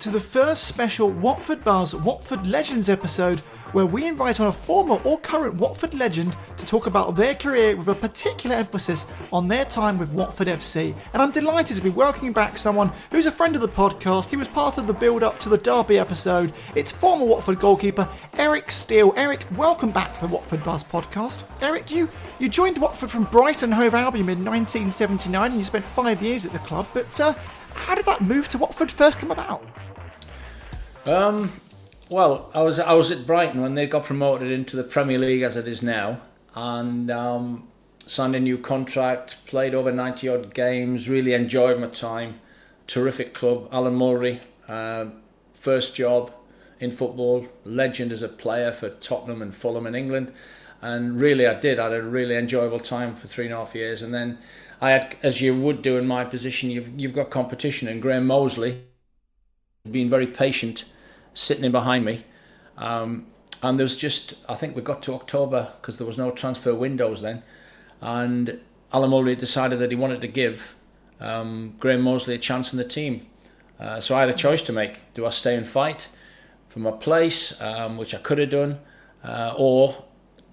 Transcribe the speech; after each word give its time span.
To 0.00 0.08
the 0.10 0.18
first 0.18 0.64
special 0.64 1.10
Watford 1.10 1.62
Buzz 1.62 1.94
Watford 1.94 2.46
Legends 2.46 2.88
episode 2.88 3.40
where 3.72 3.84
we 3.84 4.06
invite 4.06 4.40
on 4.40 4.46
a 4.46 4.52
former 4.52 4.98
or 5.04 5.18
current 5.18 5.56
Watford 5.56 5.92
legend 5.92 6.38
to 6.56 6.64
talk 6.64 6.86
about 6.86 7.16
their 7.16 7.34
career 7.34 7.76
with 7.76 7.86
a 7.86 7.94
particular 7.94 8.56
emphasis 8.56 9.04
on 9.30 9.46
their 9.46 9.66
time 9.66 9.98
with 9.98 10.10
Watford 10.12 10.48
FC. 10.48 10.94
And 11.12 11.20
I'm 11.20 11.30
delighted 11.30 11.76
to 11.76 11.82
be 11.82 11.90
welcoming 11.90 12.32
back 12.32 12.56
someone 12.56 12.90
who's 13.10 13.26
a 13.26 13.30
friend 13.30 13.54
of 13.54 13.60
the 13.60 13.68
podcast. 13.68 14.30
He 14.30 14.36
was 14.36 14.48
part 14.48 14.78
of 14.78 14.86
the 14.86 14.94
build 14.94 15.22
up 15.22 15.38
to 15.40 15.50
the 15.50 15.58
Derby 15.58 15.98
episode. 15.98 16.54
It's 16.74 16.90
former 16.90 17.26
Watford 17.26 17.60
goalkeeper 17.60 18.08
Eric 18.38 18.70
Steele. 18.70 19.12
Eric, 19.16 19.44
welcome 19.54 19.90
back 19.90 20.14
to 20.14 20.22
the 20.22 20.28
Watford 20.28 20.64
Buzz 20.64 20.82
podcast. 20.82 21.42
Eric, 21.60 21.90
you, 21.90 22.08
you 22.38 22.48
joined 22.48 22.78
Watford 22.78 23.10
from 23.10 23.24
Brighton 23.24 23.72
Hove 23.72 23.94
Albion 23.94 24.30
in 24.30 24.44
1979 24.46 25.50
and 25.50 25.60
you 25.60 25.64
spent 25.64 25.84
five 25.84 26.22
years 26.22 26.46
at 26.46 26.52
the 26.52 26.58
club. 26.60 26.86
But 26.94 27.20
uh, 27.20 27.34
how 27.74 27.94
did 27.94 28.06
that 28.06 28.20
move 28.20 28.48
to 28.48 28.58
Watford 28.58 28.90
first 28.90 29.18
come 29.18 29.30
about? 29.30 29.64
Um, 31.06 31.52
well, 32.08 32.50
I 32.54 32.62
was 32.62 32.78
I 32.78 32.92
was 32.92 33.10
at 33.10 33.26
Brighton 33.26 33.62
when 33.62 33.74
they 33.74 33.86
got 33.86 34.04
promoted 34.04 34.50
into 34.50 34.76
the 34.76 34.84
Premier 34.84 35.18
League 35.18 35.42
as 35.42 35.56
it 35.56 35.66
is 35.66 35.82
now, 35.82 36.20
and 36.54 37.10
um, 37.10 37.68
signed 38.06 38.34
a 38.34 38.40
new 38.40 38.58
contract. 38.58 39.44
Played 39.46 39.74
over 39.74 39.92
ninety 39.92 40.28
odd 40.28 40.52
games. 40.54 41.08
Really 41.08 41.32
enjoyed 41.34 41.80
my 41.80 41.86
time. 41.86 42.40
Terrific 42.86 43.32
club, 43.34 43.68
Alan 43.72 43.96
Mullery. 43.96 44.40
Uh, 44.68 45.06
first 45.54 45.96
job 45.96 46.32
in 46.80 46.90
football, 46.90 47.46
legend 47.64 48.12
as 48.12 48.22
a 48.22 48.28
player 48.28 48.72
for 48.72 48.88
Tottenham 48.88 49.42
and 49.42 49.54
Fulham 49.54 49.86
in 49.86 49.94
England, 49.94 50.32
and 50.80 51.20
really 51.20 51.46
I 51.46 51.54
did. 51.58 51.78
I 51.78 51.84
had 51.84 51.92
a 51.92 52.02
really 52.02 52.36
enjoyable 52.36 52.80
time 52.80 53.14
for 53.14 53.26
three 53.26 53.44
and 53.44 53.54
a 53.54 53.58
half 53.58 53.74
years, 53.74 54.02
and 54.02 54.12
then 54.12 54.38
I 54.80 54.90
had, 54.90 55.16
as 55.22 55.42
you 55.42 55.58
would 55.60 55.82
do 55.82 55.98
in 55.98 56.06
my 56.06 56.24
position, 56.24 56.70
you've 56.70 56.98
you've 56.98 57.14
got 57.14 57.30
competition, 57.30 57.88
and 57.88 58.02
Graham 58.02 58.26
Moseley, 58.26 58.82
been 59.88 60.10
very 60.10 60.26
patient 60.26 60.84
sitting 61.32 61.64
in 61.64 61.72
behind 61.72 62.04
me. 62.04 62.22
Um, 62.76 63.26
and 63.62 63.78
there 63.78 63.84
was 63.84 63.96
just, 63.96 64.34
I 64.48 64.54
think 64.54 64.76
we 64.76 64.82
got 64.82 65.02
to 65.04 65.14
October 65.14 65.72
because 65.80 65.98
there 65.98 66.06
was 66.06 66.18
no 66.18 66.30
transfer 66.30 66.74
windows 66.74 67.22
then. 67.22 67.42
And 68.00 68.60
Alan 68.92 69.10
Mullery 69.10 69.38
decided 69.38 69.78
that 69.78 69.90
he 69.90 69.96
wanted 69.96 70.20
to 70.20 70.28
give 70.28 70.74
um, 71.20 71.74
Graham 71.78 72.02
Moseley 72.02 72.34
a 72.34 72.38
chance 72.38 72.72
in 72.72 72.78
the 72.78 72.84
team. 72.84 73.26
Uh, 73.78 74.00
so 74.00 74.14
I 74.14 74.20
had 74.20 74.28
a 74.28 74.34
choice 74.34 74.62
to 74.62 74.72
make. 74.72 74.98
Do 75.14 75.26
I 75.26 75.30
stay 75.30 75.56
and 75.56 75.66
fight 75.66 76.08
for 76.68 76.80
my 76.80 76.90
place, 76.90 77.58
um, 77.60 77.96
which 77.96 78.14
I 78.14 78.18
could 78.18 78.38
have 78.38 78.50
done, 78.50 78.78
uh, 79.24 79.54
or 79.56 80.04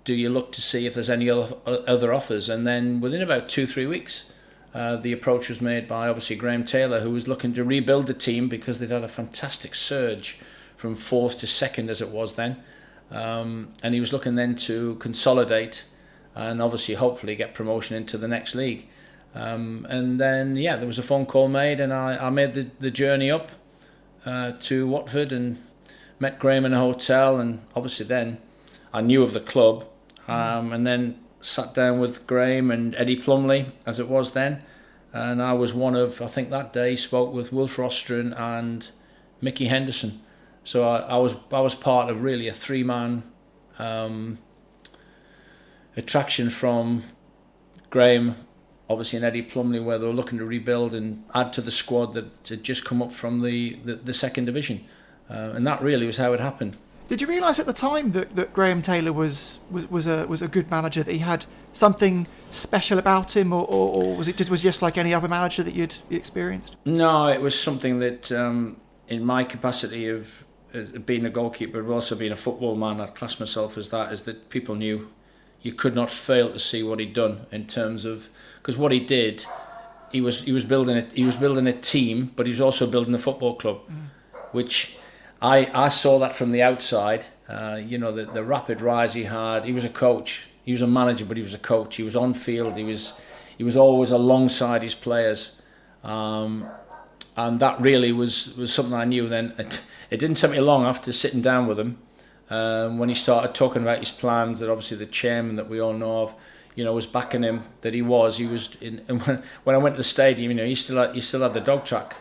do 0.03 0.15
you 0.15 0.29
look 0.29 0.51
to 0.53 0.61
see 0.61 0.87
if 0.87 0.93
there's 0.93 1.09
any 1.09 1.29
other, 1.29 1.55
other 1.65 2.13
offers? 2.13 2.49
And 2.49 2.65
then 2.65 3.01
within 3.01 3.21
about 3.21 3.49
two, 3.49 3.65
three 3.65 3.85
weeks, 3.85 4.33
uh, 4.73 4.97
the 4.97 5.13
approach 5.13 5.49
was 5.49 5.61
made 5.61 5.87
by 5.87 6.07
obviously 6.07 6.35
Graham 6.35 6.63
Taylor, 6.63 6.99
who 6.99 7.11
was 7.11 7.27
looking 7.27 7.53
to 7.53 7.63
rebuild 7.63 8.07
the 8.07 8.13
team 8.13 8.47
because 8.47 8.79
they'd 8.79 8.91
had 8.91 9.03
a 9.03 9.07
fantastic 9.07 9.75
surge 9.75 10.41
from 10.75 10.95
fourth 10.95 11.39
to 11.39 11.47
second 11.47 11.89
as 11.89 12.01
it 12.01 12.09
was 12.09 12.35
then. 12.35 12.57
Um, 13.09 13.73
and 13.81 13.93
he 13.93 13.99
was 13.99 14.11
looking 14.11 14.35
then 14.35 14.55
to 14.57 14.95
consolidate 14.95 15.85
and 16.35 16.61
obviously 16.61 16.95
hopefully 16.95 17.35
get 17.35 17.53
promotion 17.53 17.97
into 17.97 18.17
the 18.17 18.27
next 18.27 18.53
league. 18.53 18.87
Um, 19.33 19.85
and 19.89 20.19
then, 20.19 20.55
yeah, 20.55 20.75
there 20.75 20.87
was 20.87 20.99
a 20.99 21.03
phone 21.03 21.25
call 21.25 21.47
made, 21.47 21.79
and 21.79 21.93
I, 21.93 22.27
I 22.27 22.29
made 22.29 22.53
the, 22.53 22.69
the 22.79 22.91
journey 22.91 23.29
up 23.31 23.51
uh, 24.25 24.51
to 24.51 24.87
Watford 24.87 25.31
and 25.31 25.57
met 26.19 26.39
Graham 26.39 26.65
in 26.65 26.73
a 26.73 26.79
hotel. 26.79 27.39
And 27.39 27.61
obviously, 27.75 28.05
then 28.05 28.37
I 28.93 29.01
knew 29.01 29.23
of 29.23 29.33
the 29.33 29.39
club, 29.39 29.85
um, 30.27 30.73
and 30.73 30.85
then 30.85 31.19
sat 31.41 31.73
down 31.73 31.99
with 31.99 32.27
Graham 32.27 32.71
and 32.71 32.95
Eddie 32.95 33.15
Plumley, 33.15 33.67
as 33.85 33.99
it 33.99 34.07
was 34.07 34.33
then. 34.33 34.63
And 35.13 35.41
I 35.41 35.53
was 35.53 35.73
one 35.73 35.95
of, 35.95 36.21
I 36.21 36.27
think 36.27 36.49
that 36.49 36.73
day, 36.73 36.95
spoke 36.95 37.33
with 37.33 37.53
Wilf 37.53 37.77
Rostron 37.77 38.37
and 38.39 38.87
Mickey 39.41 39.65
Henderson. 39.65 40.19
So 40.63 40.87
I, 40.87 40.99
I 40.99 41.17
was 41.17 41.35
I 41.51 41.61
was 41.61 41.75
part 41.75 42.09
of 42.09 42.23
really 42.23 42.47
a 42.47 42.53
three 42.53 42.83
man 42.83 43.23
um, 43.79 44.37
attraction 45.95 46.49
from 46.49 47.03
Graham, 47.89 48.35
obviously, 48.89 49.17
and 49.17 49.25
Eddie 49.25 49.43
Plumley, 49.43 49.79
where 49.79 49.97
they 49.97 50.05
were 50.05 50.13
looking 50.13 50.39
to 50.39 50.45
rebuild 50.45 50.93
and 50.93 51.23
add 51.33 51.53
to 51.53 51.61
the 51.61 51.71
squad 51.71 52.13
that 52.13 52.47
had 52.49 52.63
just 52.63 52.83
come 52.83 53.01
up 53.01 53.13
from 53.13 53.41
the, 53.41 53.75
the, 53.85 53.95
the 53.95 54.13
second 54.13 54.45
division. 54.45 54.83
Uh, 55.29 55.53
and 55.55 55.65
that 55.65 55.81
really 55.81 56.05
was 56.05 56.17
how 56.17 56.33
it 56.33 56.39
happened. 56.39 56.75
Did 57.07 57.21
you 57.21 57.27
realise 57.27 57.57
at 57.59 57.65
the 57.65 57.73
time 57.73 58.11
that, 58.11 58.35
that 58.35 58.53
Graham 58.53 58.81
Taylor 58.81 59.13
was, 59.13 59.59
was, 59.71 59.89
was 59.89 60.07
a 60.07 60.27
was 60.27 60.41
a 60.41 60.47
good 60.47 60.69
manager 60.69 61.03
that 61.03 61.11
he 61.11 61.19
had 61.19 61.45
something 61.71 62.27
special 62.51 62.99
about 62.99 63.35
him, 63.35 63.53
or, 63.53 63.65
or, 63.65 63.95
or 63.95 64.15
was 64.17 64.27
it 64.27 64.35
just 64.35 64.49
was 64.49 64.61
just 64.61 64.81
like 64.81 64.97
any 64.97 65.13
other 65.13 65.27
manager 65.27 65.63
that 65.63 65.73
you'd 65.73 65.95
experienced? 66.09 66.75
No, 66.85 67.27
it 67.27 67.41
was 67.41 67.57
something 67.57 67.99
that, 67.99 68.31
um, 68.31 68.77
in 69.07 69.23
my 69.23 69.43
capacity 69.43 70.09
of 70.09 70.43
being 71.05 71.25
a 71.25 71.29
goalkeeper, 71.29 71.81
but 71.81 71.93
also 71.93 72.15
being 72.15 72.31
a 72.31 72.35
football 72.35 72.75
man, 72.75 72.99
I'd 72.99 73.15
class 73.15 73.39
myself 73.39 73.77
as 73.77 73.89
that. 73.91 74.11
Is 74.11 74.23
that 74.23 74.49
people 74.49 74.75
knew 74.75 75.07
you 75.61 75.73
could 75.73 75.95
not 75.95 76.11
fail 76.11 76.51
to 76.51 76.59
see 76.59 76.83
what 76.83 76.99
he'd 76.99 77.13
done 77.13 77.45
in 77.51 77.67
terms 77.67 78.05
of 78.05 78.29
because 78.57 78.77
what 78.77 78.91
he 78.91 78.99
did, 78.99 79.45
he 80.11 80.19
was 80.19 80.43
he 80.43 80.51
was 80.51 80.65
building 80.65 80.97
it. 80.97 81.13
He 81.13 81.23
was 81.23 81.37
building 81.37 81.67
a 81.67 81.73
team, 81.73 82.31
but 82.35 82.45
he 82.45 82.51
was 82.51 82.61
also 82.61 82.85
building 82.85 83.13
a 83.13 83.17
football 83.17 83.55
club, 83.55 83.79
mm. 83.89 84.09
which 84.51 84.97
I 85.41 85.69
I 85.73 85.89
saw 85.89 86.19
that 86.19 86.35
from 86.35 86.51
the 86.51 86.63
outside. 86.63 87.25
Uh, 87.47 87.79
you 87.83 87.97
know 87.97 88.11
the 88.11 88.25
the 88.25 88.43
rapid 88.43 88.81
rise 88.81 89.13
he 89.13 89.23
had. 89.23 89.63
He 89.63 89.73
was 89.73 89.85
a 89.85 89.89
coach. 89.89 90.49
He 90.63 90.71
was 90.71 90.81
a 90.81 90.87
manager, 90.87 91.25
but 91.25 91.37
he 91.37 91.43
was 91.43 91.53
a 91.53 91.59
coach. 91.59 91.95
He 91.95 92.03
was 92.03 92.15
on 92.15 92.33
field. 92.33 92.75
He 92.75 92.83
was 92.83 93.21
he 93.57 93.63
was 93.63 93.77
always 93.77 94.11
alongside 94.11 94.83
his 94.83 94.95
players. 94.95 95.61
Um, 96.03 96.69
and 97.35 97.59
that 97.59 97.79
really 97.79 98.11
was, 98.11 98.57
was 98.57 98.73
something 98.73 98.95
I 98.95 99.05
knew 99.05 99.27
then. 99.27 99.53
It 100.09 100.19
didn't 100.19 100.35
take 100.35 100.51
me 100.51 100.59
long 100.59 100.85
after 100.85 101.11
sitting 101.11 101.41
down 101.41 101.67
with 101.67 101.79
him 101.79 101.99
um, 102.49 102.97
when 102.97 103.09
he 103.09 103.15
started 103.15 103.53
talking 103.53 103.81
about 103.83 103.99
his 103.99 104.11
plans. 104.11 104.59
That 104.59 104.71
obviously 104.71 104.97
the 104.97 105.05
chairman 105.05 105.55
that 105.57 105.69
we 105.69 105.79
all 105.79 105.93
know 105.93 106.23
of, 106.23 106.35
you 106.75 106.83
know, 106.83 106.93
was 106.93 107.05
backing 107.05 107.43
him. 107.43 107.63
That 107.81 107.93
he 107.93 108.01
was. 108.01 108.37
He 108.37 108.45
was. 108.45 108.75
In, 108.81 109.03
and 109.07 109.21
when, 109.25 109.43
when 109.63 109.75
I 109.75 109.79
went 109.79 109.95
to 109.95 109.97
the 109.97 110.03
stadium, 110.03 110.51
you 110.51 110.57
know, 110.57 110.65
he 110.65 110.75
still 110.75 110.97
had, 110.97 111.13
he 111.13 111.21
still 111.21 111.41
had 111.41 111.53
the 111.53 111.61
dog 111.61 111.85
track 111.85 112.15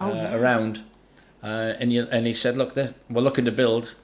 uh, 0.00 0.10
oh, 0.10 0.14
yeah. 0.14 0.36
around, 0.36 0.84
uh, 1.42 1.74
and 1.78 1.92
you, 1.92 2.06
and 2.10 2.26
he 2.26 2.34
said, 2.34 2.56
look, 2.56 2.76
we're 2.76 3.22
looking 3.22 3.44
to 3.44 3.52
build 3.52 3.94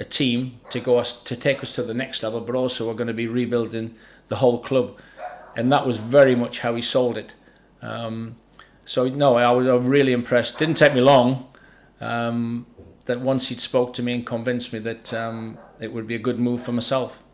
a 0.00 0.04
team 0.04 0.60
to 0.70 0.80
go 0.80 0.98
us 0.98 1.22
to 1.24 1.36
take 1.36 1.62
us 1.62 1.74
to 1.74 1.82
the 1.82 1.94
next 1.94 2.22
level, 2.22 2.40
but 2.40 2.54
also 2.54 2.86
we're 2.86 2.94
going 2.94 3.08
to 3.08 3.14
be 3.14 3.26
rebuilding 3.26 3.94
the 4.28 4.36
whole 4.36 4.58
club, 4.58 4.98
and 5.56 5.72
that 5.72 5.86
was 5.86 5.98
very 5.98 6.34
much 6.34 6.60
how 6.60 6.74
he 6.74 6.82
sold 6.82 7.16
it. 7.16 7.34
Um, 7.82 8.36
so 8.84 9.08
no, 9.08 9.36
I 9.36 9.50
was 9.50 9.84
really 9.84 10.12
impressed. 10.12 10.58
Didn't 10.58 10.76
take 10.76 10.94
me 10.94 11.00
long. 11.00 11.46
Um, 12.00 12.66
that 13.08 13.20
once 13.20 13.48
he'd 13.48 13.58
spoke 13.58 13.94
to 13.94 14.02
me 14.02 14.12
and 14.12 14.24
convinced 14.24 14.72
me 14.72 14.78
that 14.80 15.12
um, 15.14 15.58
it 15.80 15.90
would 15.92 16.06
be 16.06 16.14
a 16.14 16.18
good 16.18 16.38
move 16.38 16.62
for 16.62 16.72
myself. 16.72 17.24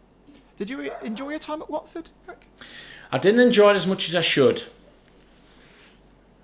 Did 0.56 0.70
you 0.70 0.93
enjoy 1.02 1.31
your 1.31 1.40
time 1.40 1.60
at 1.60 1.69
Watford? 1.69 2.10
Eric? 2.28 2.46
I 3.10 3.19
didn't 3.19 3.40
enjoy 3.40 3.72
it 3.72 3.75
as 3.75 3.87
much 3.87 4.08
as 4.08 4.14
I 4.14 4.20
should. 4.20 4.62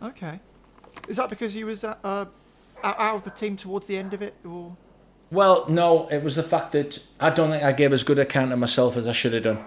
Okay. 0.02 0.40
Is 1.08 1.16
that 1.16 1.30
because 1.30 1.54
you 1.54 1.66
was 1.66 1.84
uh, 1.84 1.94
uh, 2.02 2.24
out 2.82 3.14
of 3.16 3.24
the 3.24 3.30
team 3.30 3.56
towards 3.56 3.86
the 3.86 3.96
end 3.96 4.14
of 4.14 4.22
it, 4.22 4.34
or? 4.44 4.76
Well, 5.30 5.66
no, 5.68 6.08
it 6.08 6.22
was 6.22 6.36
the 6.36 6.42
fact 6.42 6.72
that 6.72 7.04
I 7.20 7.30
don't 7.30 7.50
think 7.50 7.62
I 7.62 7.72
gave 7.72 7.92
as 7.92 8.02
good 8.02 8.18
account 8.18 8.52
of 8.52 8.58
myself 8.58 8.96
as 8.96 9.06
I 9.06 9.12
should 9.12 9.32
have 9.32 9.44
done. 9.44 9.64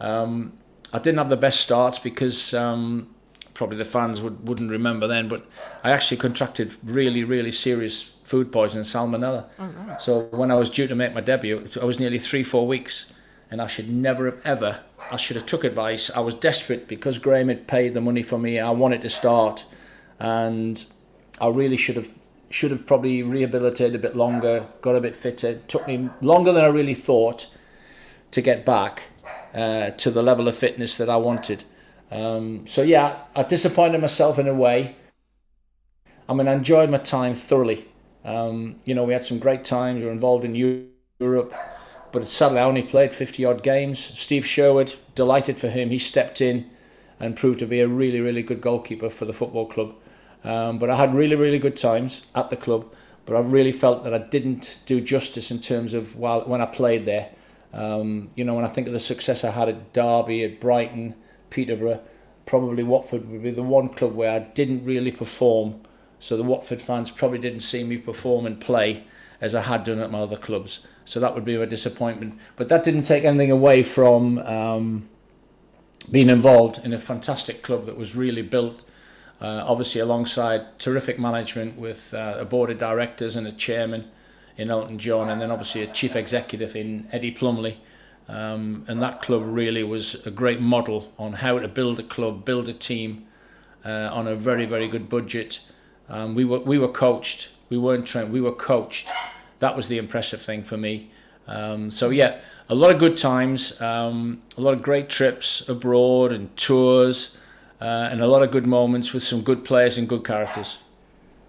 Um, 0.00 0.58
I 0.92 0.98
didn't 0.98 1.18
have 1.18 1.28
the 1.28 1.36
best 1.36 1.60
starts 1.60 1.98
because 1.98 2.54
um, 2.54 3.14
probably 3.54 3.76
the 3.76 3.84
fans 3.84 4.20
would, 4.22 4.48
wouldn't 4.48 4.70
remember 4.70 5.06
then, 5.06 5.28
but 5.28 5.46
I 5.84 5.90
actually 5.90 6.16
contracted 6.16 6.74
really, 6.82 7.24
really 7.24 7.52
serious 7.52 8.02
food 8.02 8.50
poisoning, 8.50 8.84
salmonella. 8.84 9.48
Oh, 9.58 9.66
right. 9.86 10.00
So 10.00 10.22
when 10.30 10.50
I 10.50 10.54
was 10.54 10.70
due 10.70 10.86
to 10.86 10.94
make 10.94 11.12
my 11.12 11.20
debut, 11.20 11.68
I 11.80 11.84
was 11.84 12.00
nearly 12.00 12.18
three, 12.18 12.42
four 12.42 12.66
weeks, 12.66 13.12
and 13.50 13.60
I 13.60 13.66
should 13.66 13.90
never 13.90 14.26
have 14.26 14.40
ever. 14.44 14.80
I 15.10 15.16
should 15.16 15.36
have 15.36 15.46
took 15.46 15.64
advice. 15.64 16.10
I 16.10 16.20
was 16.20 16.34
desperate 16.34 16.88
because 16.88 17.18
Graham 17.18 17.48
had 17.48 17.66
paid 17.66 17.92
the 17.92 18.00
money 18.00 18.22
for 18.22 18.38
me. 18.38 18.58
I 18.58 18.70
wanted 18.70 19.02
to 19.02 19.10
start, 19.10 19.64
and 20.18 20.82
I 21.40 21.48
really 21.48 21.76
should 21.76 21.96
have 21.96 22.08
should 22.54 22.70
have 22.70 22.86
probably 22.86 23.22
rehabilitated 23.22 23.94
a 23.94 23.98
bit 23.98 24.16
longer, 24.16 24.66
got 24.80 24.96
a 24.96 25.00
bit 25.00 25.16
fitter. 25.16 25.48
It 25.48 25.68
took 25.68 25.86
me 25.86 26.10
longer 26.20 26.52
than 26.52 26.64
I 26.64 26.68
really 26.68 26.94
thought 26.94 27.46
to 28.30 28.40
get 28.40 28.64
back 28.64 29.02
uh, 29.54 29.90
to 29.90 30.10
the 30.10 30.22
level 30.22 30.48
of 30.48 30.56
fitness 30.56 30.96
that 30.98 31.08
I 31.08 31.16
wanted. 31.16 31.64
Um, 32.10 32.66
so 32.66 32.82
yeah, 32.82 33.18
I 33.34 33.42
disappointed 33.42 34.00
myself 34.00 34.38
in 34.38 34.46
a 34.46 34.54
way. 34.54 34.96
I 36.28 36.34
mean, 36.34 36.48
I 36.48 36.52
enjoyed 36.52 36.90
my 36.90 36.98
time 36.98 37.34
thoroughly. 37.34 37.86
Um, 38.24 38.76
you 38.84 38.94
know, 38.94 39.04
we 39.04 39.12
had 39.12 39.22
some 39.22 39.38
great 39.38 39.64
times. 39.64 40.00
We 40.00 40.06
were 40.06 40.12
involved 40.12 40.44
in 40.44 40.54
Europe, 41.18 41.54
but 42.12 42.26
sadly, 42.26 42.58
I 42.58 42.64
only 42.64 42.82
played 42.82 43.12
50 43.12 43.44
odd 43.44 43.62
games. 43.62 43.98
Steve 43.98 44.46
Sherwood, 44.46 44.94
delighted 45.14 45.56
for 45.56 45.68
him, 45.68 45.90
he 45.90 45.98
stepped 45.98 46.40
in 46.40 46.70
and 47.18 47.36
proved 47.36 47.60
to 47.60 47.66
be 47.66 47.80
a 47.80 47.88
really, 47.88 48.20
really 48.20 48.42
good 48.42 48.60
goalkeeper 48.60 49.10
for 49.10 49.24
the 49.24 49.32
football 49.32 49.66
club. 49.66 49.94
Um, 50.44 50.78
but 50.78 50.90
I 50.90 50.96
had 50.96 51.14
really, 51.14 51.36
really 51.36 51.58
good 51.58 51.76
times 51.76 52.26
at 52.34 52.50
the 52.50 52.56
club. 52.56 52.92
But 53.24 53.36
I 53.36 53.40
really 53.40 53.72
felt 53.72 54.04
that 54.04 54.14
I 54.14 54.18
didn't 54.18 54.80
do 54.86 55.00
justice 55.00 55.50
in 55.50 55.60
terms 55.60 55.94
of 55.94 56.16
while 56.16 56.42
when 56.42 56.60
I 56.60 56.66
played 56.66 57.06
there. 57.06 57.30
Um, 57.72 58.30
you 58.34 58.44
know, 58.44 58.54
when 58.54 58.64
I 58.64 58.68
think 58.68 58.86
of 58.86 58.92
the 58.92 59.00
success 59.00 59.44
I 59.44 59.50
had 59.50 59.68
at 59.68 59.92
Derby, 59.92 60.44
at 60.44 60.60
Brighton, 60.60 61.14
Peterborough, 61.50 62.02
probably 62.46 62.82
Watford 62.82 63.30
would 63.30 63.42
be 63.42 63.50
the 63.50 63.62
one 63.62 63.88
club 63.88 64.14
where 64.14 64.30
I 64.30 64.40
didn't 64.40 64.84
really 64.84 65.12
perform. 65.12 65.80
So 66.18 66.36
the 66.36 66.42
Watford 66.42 66.82
fans 66.82 67.10
probably 67.10 67.38
didn't 67.38 67.60
see 67.60 67.84
me 67.84 67.96
perform 67.96 68.46
and 68.46 68.60
play 68.60 69.04
as 69.40 69.54
I 69.54 69.62
had 69.62 69.84
done 69.84 69.98
at 70.00 70.10
my 70.10 70.20
other 70.20 70.36
clubs. 70.36 70.86
So 71.04 71.18
that 71.20 71.34
would 71.34 71.44
be 71.44 71.54
a 71.54 71.66
disappointment. 71.66 72.38
But 72.56 72.68
that 72.68 72.84
didn't 72.84 73.02
take 73.02 73.24
anything 73.24 73.50
away 73.50 73.82
from 73.82 74.38
um, 74.38 75.08
being 76.10 76.28
involved 76.28 76.84
in 76.84 76.92
a 76.92 76.98
fantastic 76.98 77.62
club 77.62 77.84
that 77.84 77.96
was 77.96 78.14
really 78.14 78.42
built 78.42 78.84
uh, 79.42 79.64
obviously 79.66 80.00
alongside 80.00 80.78
terrific 80.78 81.18
management 81.18 81.76
with 81.76 82.14
uh, 82.14 82.36
a 82.38 82.44
board 82.44 82.70
of 82.70 82.78
directors 82.78 83.34
and 83.34 83.46
a 83.48 83.52
chairman 83.52 84.08
in 84.56 84.70
Elton 84.70 84.98
John, 84.98 85.30
and 85.30 85.40
then 85.40 85.50
obviously 85.50 85.82
a 85.82 85.88
chief 85.88 86.14
executive 86.14 86.76
in 86.76 87.08
Eddie 87.10 87.32
Plumley. 87.32 87.80
Um, 88.28 88.84
and 88.86 89.02
that 89.02 89.20
club 89.20 89.42
really 89.44 89.82
was 89.82 90.24
a 90.26 90.30
great 90.30 90.60
model 90.60 91.12
on 91.18 91.32
how 91.32 91.58
to 91.58 91.66
build 91.66 91.98
a 91.98 92.04
club, 92.04 92.44
build 92.44 92.68
a 92.68 92.72
team 92.72 93.26
uh, 93.84 94.10
on 94.12 94.28
a 94.28 94.36
very, 94.36 94.64
very 94.64 94.86
good 94.86 95.08
budget. 95.08 95.60
Um, 96.08 96.36
we 96.36 96.44
were 96.44 96.60
we 96.60 96.78
were 96.78 96.88
coached. 96.88 97.50
We 97.68 97.78
weren't 97.78 98.06
trained. 98.06 98.32
We 98.32 98.40
were 98.40 98.52
coached. 98.52 99.10
That 99.58 99.74
was 99.74 99.88
the 99.88 99.98
impressive 99.98 100.40
thing 100.40 100.62
for 100.62 100.76
me. 100.76 101.10
Um, 101.48 101.90
so 101.90 102.10
yeah, 102.10 102.38
a 102.68 102.76
lot 102.76 102.92
of 102.92 103.00
good 103.00 103.16
times, 103.16 103.80
um, 103.80 104.40
a 104.56 104.60
lot 104.60 104.74
of 104.74 104.82
great 104.82 105.08
trips 105.08 105.68
abroad 105.68 106.30
and 106.30 106.56
tours 106.56 107.41
uh, 107.82 108.08
and 108.12 108.20
a 108.20 108.26
lot 108.28 108.42
of 108.42 108.52
good 108.52 108.64
moments 108.64 109.12
with 109.12 109.24
some 109.24 109.42
good 109.42 109.64
players 109.64 109.98
and 109.98 110.08
good 110.08 110.24
characters. 110.24 110.78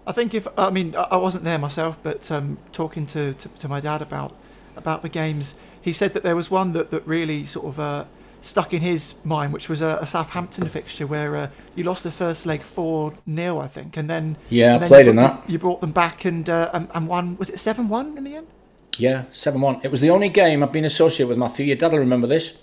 I 0.04 0.12
think 0.12 0.34
if 0.34 0.48
I 0.58 0.70
mean 0.70 0.94
I 0.96 1.16
wasn't 1.16 1.44
there 1.44 1.58
myself, 1.58 1.98
but 2.02 2.30
um, 2.30 2.58
talking 2.72 3.06
to, 3.06 3.34
to, 3.34 3.48
to 3.48 3.68
my 3.68 3.80
dad 3.80 4.02
about 4.02 4.36
about 4.76 5.02
the 5.02 5.08
games, 5.08 5.54
he 5.80 5.92
said 5.92 6.12
that 6.14 6.24
there 6.24 6.34
was 6.34 6.50
one 6.50 6.72
that 6.72 6.90
that 6.90 7.06
really 7.06 7.46
sort 7.46 7.66
of 7.66 7.78
uh, 7.78 8.04
stuck 8.40 8.74
in 8.74 8.80
his 8.80 9.14
mind, 9.24 9.52
which 9.52 9.68
was 9.68 9.80
a, 9.80 9.98
a 10.00 10.06
Southampton 10.06 10.68
fixture 10.68 11.06
where 11.06 11.36
uh, 11.36 11.48
you 11.76 11.84
lost 11.84 12.02
the 12.02 12.10
first 12.10 12.46
leg 12.46 12.60
four 12.60 13.14
0 13.32 13.60
I 13.60 13.68
think, 13.68 13.96
and 13.96 14.10
then 14.10 14.36
yeah, 14.50 14.74
and 14.74 14.84
I 14.84 14.88
played 14.88 15.06
you 15.06 15.10
in 15.10 15.16
brought, 15.16 15.42
that. 15.42 15.50
You 15.50 15.58
brought 15.60 15.80
them 15.80 15.92
back 15.92 16.24
and 16.24 16.50
uh, 16.50 16.70
and, 16.74 16.88
and 16.94 17.06
won. 17.06 17.36
Was 17.36 17.48
it 17.48 17.60
seven 17.60 17.88
one 17.88 18.18
in 18.18 18.24
the 18.24 18.34
end? 18.34 18.48
Yeah, 18.98 19.24
seven 19.30 19.60
one. 19.60 19.80
It 19.84 19.90
was 19.92 20.00
the 20.00 20.10
only 20.10 20.30
game 20.30 20.64
I've 20.64 20.72
been 20.72 20.84
associated 20.84 21.28
with 21.28 21.38
Matthew. 21.38 21.66
Your 21.66 21.76
dad 21.76 21.92
will 21.92 22.00
remember 22.00 22.26
this, 22.26 22.60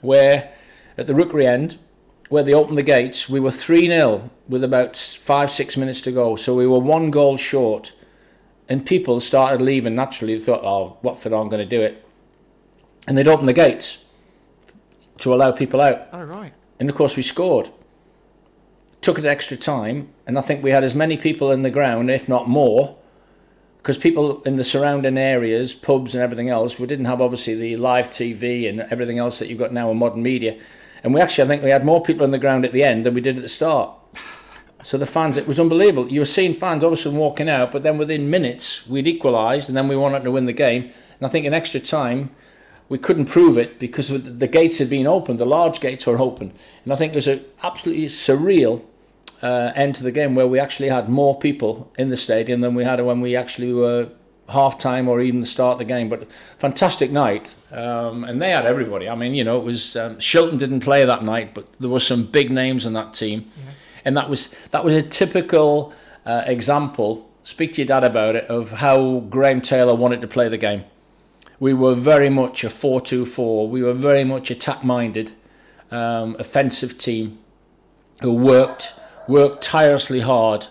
where 0.00 0.50
at 0.96 1.06
the 1.06 1.14
Rookery 1.14 1.46
end 1.46 1.78
where 2.32 2.42
they 2.42 2.54
opened 2.54 2.78
the 2.78 2.82
gates, 2.82 3.28
we 3.28 3.38
were 3.38 3.50
3 3.50 3.88
0 3.88 4.30
with 4.48 4.64
about 4.64 4.96
five, 4.96 5.50
six 5.50 5.76
minutes 5.76 6.00
to 6.00 6.10
go. 6.10 6.34
So 6.34 6.54
we 6.54 6.66
were 6.66 6.78
one 6.78 7.10
goal 7.10 7.36
short. 7.36 7.92
And 8.70 8.86
people 8.86 9.20
started 9.20 9.60
leaving 9.60 9.94
naturally. 9.94 10.34
They 10.34 10.40
thought, 10.40 10.64
oh, 10.64 10.96
Watford 11.02 11.34
aren't 11.34 11.50
going 11.50 11.62
to 11.62 11.68
do 11.68 11.82
it. 11.82 12.02
And 13.06 13.18
they'd 13.18 13.28
open 13.28 13.44
the 13.44 13.52
gates 13.52 14.10
to 15.18 15.34
allow 15.34 15.52
people 15.52 15.82
out. 15.82 16.08
Oh, 16.10 16.22
right. 16.22 16.54
And 16.80 16.88
of 16.88 16.96
course, 16.96 17.18
we 17.18 17.22
scored. 17.22 17.68
Took 19.02 19.18
it 19.18 19.26
extra 19.26 19.58
time. 19.58 20.08
And 20.26 20.38
I 20.38 20.40
think 20.40 20.64
we 20.64 20.70
had 20.70 20.84
as 20.84 20.94
many 20.94 21.18
people 21.18 21.52
in 21.52 21.60
the 21.60 21.70
ground, 21.70 22.10
if 22.10 22.30
not 22.30 22.48
more, 22.48 22.96
because 23.76 23.98
people 23.98 24.40
in 24.44 24.56
the 24.56 24.64
surrounding 24.64 25.18
areas, 25.18 25.74
pubs 25.74 26.14
and 26.14 26.24
everything 26.24 26.48
else, 26.48 26.80
we 26.80 26.86
didn't 26.86 27.04
have 27.04 27.20
obviously 27.20 27.56
the 27.56 27.76
live 27.76 28.08
TV 28.08 28.70
and 28.70 28.80
everything 28.90 29.18
else 29.18 29.38
that 29.38 29.50
you've 29.50 29.58
got 29.58 29.74
now 29.74 29.90
in 29.90 29.98
modern 29.98 30.22
media. 30.22 30.58
And 31.02 31.12
we 31.12 31.20
actually, 31.20 31.44
I 31.44 31.48
think 31.48 31.62
we 31.62 31.70
had 31.70 31.84
more 31.84 32.02
people 32.02 32.24
on 32.24 32.30
the 32.30 32.38
ground 32.38 32.64
at 32.64 32.72
the 32.72 32.84
end 32.84 33.04
than 33.04 33.14
we 33.14 33.20
did 33.20 33.36
at 33.36 33.42
the 33.42 33.48
start. 33.48 33.90
So 34.82 34.98
the 34.98 35.06
fans, 35.06 35.36
it 35.36 35.46
was 35.46 35.60
unbelievable. 35.60 36.10
You 36.10 36.20
were 36.20 36.26
seeing 36.26 36.54
fans 36.54 36.82
obviously 36.82 37.16
walking 37.16 37.48
out, 37.48 37.70
but 37.70 37.82
then 37.82 37.98
within 37.98 38.30
minutes 38.30 38.86
we'd 38.88 39.06
equalised, 39.06 39.68
and 39.68 39.76
then 39.76 39.88
we 39.88 39.96
wanted 39.96 40.24
to 40.24 40.30
win 40.30 40.46
the 40.46 40.52
game. 40.52 40.84
And 40.84 41.26
I 41.26 41.28
think 41.28 41.46
in 41.46 41.54
extra 41.54 41.80
time 41.80 42.30
we 42.88 42.98
couldn't 42.98 43.26
prove 43.26 43.58
it 43.58 43.78
because 43.78 44.08
the 44.38 44.48
gates 44.48 44.78
had 44.78 44.90
been 44.90 45.06
opened, 45.06 45.38
the 45.38 45.44
large 45.44 45.80
gates 45.80 46.04
were 46.04 46.18
open, 46.18 46.52
and 46.84 46.92
I 46.92 46.96
think 46.96 47.12
it 47.12 47.16
was 47.16 47.28
an 47.28 47.44
absolutely 47.62 48.06
surreal 48.06 48.82
uh, 49.40 49.72
end 49.74 49.94
to 49.96 50.02
the 50.02 50.12
game 50.12 50.34
where 50.34 50.46
we 50.46 50.58
actually 50.58 50.88
had 50.88 51.08
more 51.08 51.38
people 51.38 51.92
in 51.96 52.10
the 52.10 52.16
stadium 52.16 52.60
than 52.60 52.74
we 52.74 52.84
had 52.84 53.00
when 53.00 53.20
we 53.20 53.36
actually 53.36 53.72
were 53.72 54.10
half 54.52 54.78
time 54.78 55.08
or 55.08 55.20
even 55.20 55.40
the 55.40 55.46
start 55.46 55.74
of 55.74 55.78
the 55.78 55.84
game. 55.84 56.08
But 56.08 56.30
fantastic 56.56 57.10
night, 57.10 57.54
um, 57.72 58.24
and 58.24 58.40
they 58.40 58.50
had 58.50 58.66
everybody. 58.66 59.08
I 59.08 59.14
mean, 59.14 59.34
you 59.34 59.44
know, 59.44 59.58
it 59.58 59.64
was 59.64 59.96
um, 59.96 60.16
Shilton 60.16 60.58
didn't 60.58 60.80
play 60.80 61.04
that 61.04 61.24
night, 61.24 61.54
but 61.54 61.66
there 61.80 61.90
were 61.90 62.00
some 62.00 62.24
big 62.24 62.50
names 62.50 62.86
in 62.86 62.92
that 62.92 63.14
team, 63.14 63.50
yeah. 63.56 63.72
and 64.04 64.16
that 64.16 64.28
was 64.28 64.54
that 64.70 64.84
was 64.84 64.94
a 64.94 65.02
typical 65.02 65.92
uh, 66.26 66.44
example. 66.46 67.28
Speak 67.42 67.72
to 67.72 67.80
your 67.82 67.88
dad 67.88 68.04
about 68.04 68.36
it 68.36 68.44
of 68.44 68.70
how 68.70 69.20
Graham 69.28 69.60
Taylor 69.60 69.94
wanted 69.94 70.20
to 70.20 70.28
play 70.28 70.48
the 70.48 70.58
game. 70.58 70.84
We 71.58 71.74
were 71.74 71.94
very 71.94 72.28
much 72.28 72.64
a 72.64 72.68
4-2-4. 72.68 73.68
We 73.68 73.82
were 73.82 73.92
very 73.92 74.24
much 74.24 74.50
attack-minded, 74.50 75.32
um, 75.90 76.36
offensive 76.38 76.98
team 76.98 77.38
who 78.20 78.32
worked 78.32 78.98
worked 79.28 79.62
tirelessly 79.62 80.20
hard 80.20 80.66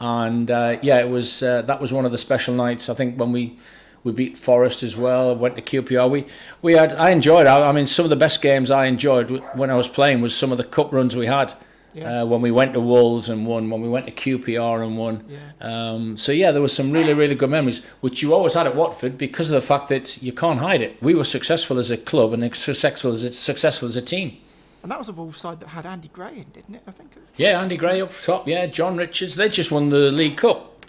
and 0.00 0.50
uh, 0.50 0.78
yeah, 0.82 1.00
it 1.00 1.08
was 1.08 1.42
uh, 1.42 1.62
that 1.62 1.80
was 1.80 1.92
one 1.92 2.04
of 2.04 2.12
the 2.12 2.18
special 2.18 2.54
nights. 2.54 2.88
I 2.88 2.94
think 2.94 3.18
when 3.18 3.32
we 3.32 3.58
we 4.04 4.12
beat 4.12 4.38
Forest 4.38 4.82
as 4.82 4.96
well. 4.96 5.34
Went 5.36 5.56
to 5.56 5.62
QPR. 5.62 6.10
We 6.10 6.26
we 6.62 6.74
had 6.74 6.92
I 6.94 7.10
enjoyed. 7.10 7.46
I, 7.46 7.68
I 7.68 7.72
mean, 7.72 7.86
some 7.86 8.04
of 8.04 8.10
the 8.10 8.16
best 8.16 8.42
games 8.42 8.70
I 8.70 8.86
enjoyed 8.86 9.30
when 9.54 9.70
I 9.70 9.76
was 9.76 9.88
playing 9.88 10.20
was 10.20 10.36
some 10.36 10.52
of 10.52 10.58
the 10.58 10.64
cup 10.64 10.92
runs 10.92 11.16
we 11.16 11.26
had. 11.26 11.52
Yeah. 11.94 12.22
Uh, 12.22 12.26
when 12.26 12.42
we 12.42 12.50
went 12.50 12.74
to 12.74 12.80
Wolves 12.80 13.28
and 13.28 13.46
won, 13.46 13.70
when 13.70 13.80
we 13.80 13.88
went 13.88 14.06
to 14.06 14.12
QPR 14.12 14.86
and 14.86 14.98
won. 14.98 15.24
Yeah. 15.28 15.38
Um, 15.60 16.16
so 16.16 16.32
yeah, 16.32 16.52
there 16.52 16.62
was 16.62 16.72
some 16.72 16.92
really, 16.92 17.14
really 17.14 17.34
good 17.34 17.50
memories, 17.50 17.84
which 18.02 18.22
you 18.22 18.34
always 18.34 18.54
had 18.54 18.66
at 18.66 18.76
Watford 18.76 19.18
because 19.18 19.50
of 19.50 19.54
the 19.54 19.66
fact 19.66 19.88
that 19.88 20.22
you 20.22 20.32
can't 20.32 20.60
hide 20.60 20.82
it. 20.82 21.02
We 21.02 21.14
were 21.14 21.24
successful 21.24 21.78
as 21.78 21.90
a 21.90 21.96
club 21.96 22.34
and 22.34 22.54
successful 22.54 23.12
as 23.12 23.24
a, 23.24 23.32
successful 23.32 23.88
as 23.88 23.96
a 23.96 24.02
team. 24.02 24.36
And 24.82 24.92
that 24.92 24.98
was 24.98 25.08
a 25.08 25.12
Wolves 25.12 25.40
side 25.40 25.60
that 25.60 25.68
had 25.68 25.86
Andy 25.86 26.08
Gray 26.08 26.36
in, 26.38 26.46
didn't 26.52 26.76
it? 26.76 26.82
I 26.86 26.90
think. 26.92 27.12
Yeah, 27.36 27.60
Andy 27.60 27.76
Gray 27.76 28.00
up 28.00 28.10
top. 28.12 28.46
Yeah, 28.46 28.66
John 28.66 28.96
Richards. 28.96 29.34
They 29.34 29.48
just 29.48 29.72
won 29.72 29.90
the 29.90 30.12
League 30.12 30.36
Cup. 30.36 30.86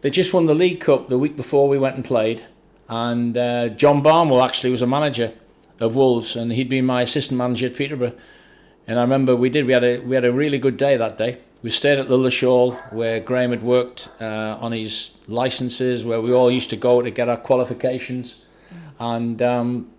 They 0.00 0.10
just 0.10 0.34
won 0.34 0.46
the 0.46 0.54
League 0.54 0.80
Cup 0.80 1.08
the 1.08 1.18
week 1.18 1.34
before 1.34 1.68
we 1.68 1.78
went 1.78 1.96
and 1.96 2.04
played, 2.04 2.44
and 2.88 3.36
uh, 3.38 3.70
John 3.70 4.02
Barnwell 4.02 4.44
actually 4.44 4.70
was 4.70 4.82
a 4.82 4.86
manager 4.86 5.32
of 5.80 5.94
Wolves, 5.96 6.36
and 6.36 6.52
he'd 6.52 6.68
been 6.68 6.84
my 6.84 7.02
assistant 7.02 7.38
manager 7.38 7.66
at 7.66 7.76
Peterborough. 7.76 8.12
And 8.86 8.98
I 8.98 9.02
remember 9.02 9.34
we 9.34 9.48
did. 9.48 9.66
We 9.66 9.72
had 9.72 9.82
a 9.82 10.00
we 10.00 10.14
had 10.14 10.26
a 10.26 10.32
really 10.32 10.58
good 10.58 10.76
day 10.76 10.98
that 10.98 11.16
day. 11.16 11.38
We 11.62 11.70
stayed 11.70 11.98
at 11.98 12.10
the 12.10 12.18
Lilleshall 12.18 12.92
where 12.92 13.18
Graham 13.20 13.50
had 13.50 13.62
worked 13.62 14.10
uh, 14.20 14.58
on 14.60 14.72
his 14.72 15.18
licenses, 15.26 16.04
where 16.04 16.20
we 16.20 16.34
all 16.34 16.50
used 16.50 16.68
to 16.70 16.76
go 16.76 17.00
to 17.00 17.10
get 17.10 17.30
our 17.30 17.38
qualifications, 17.38 18.44
and 19.00 19.40
um, 19.40 19.90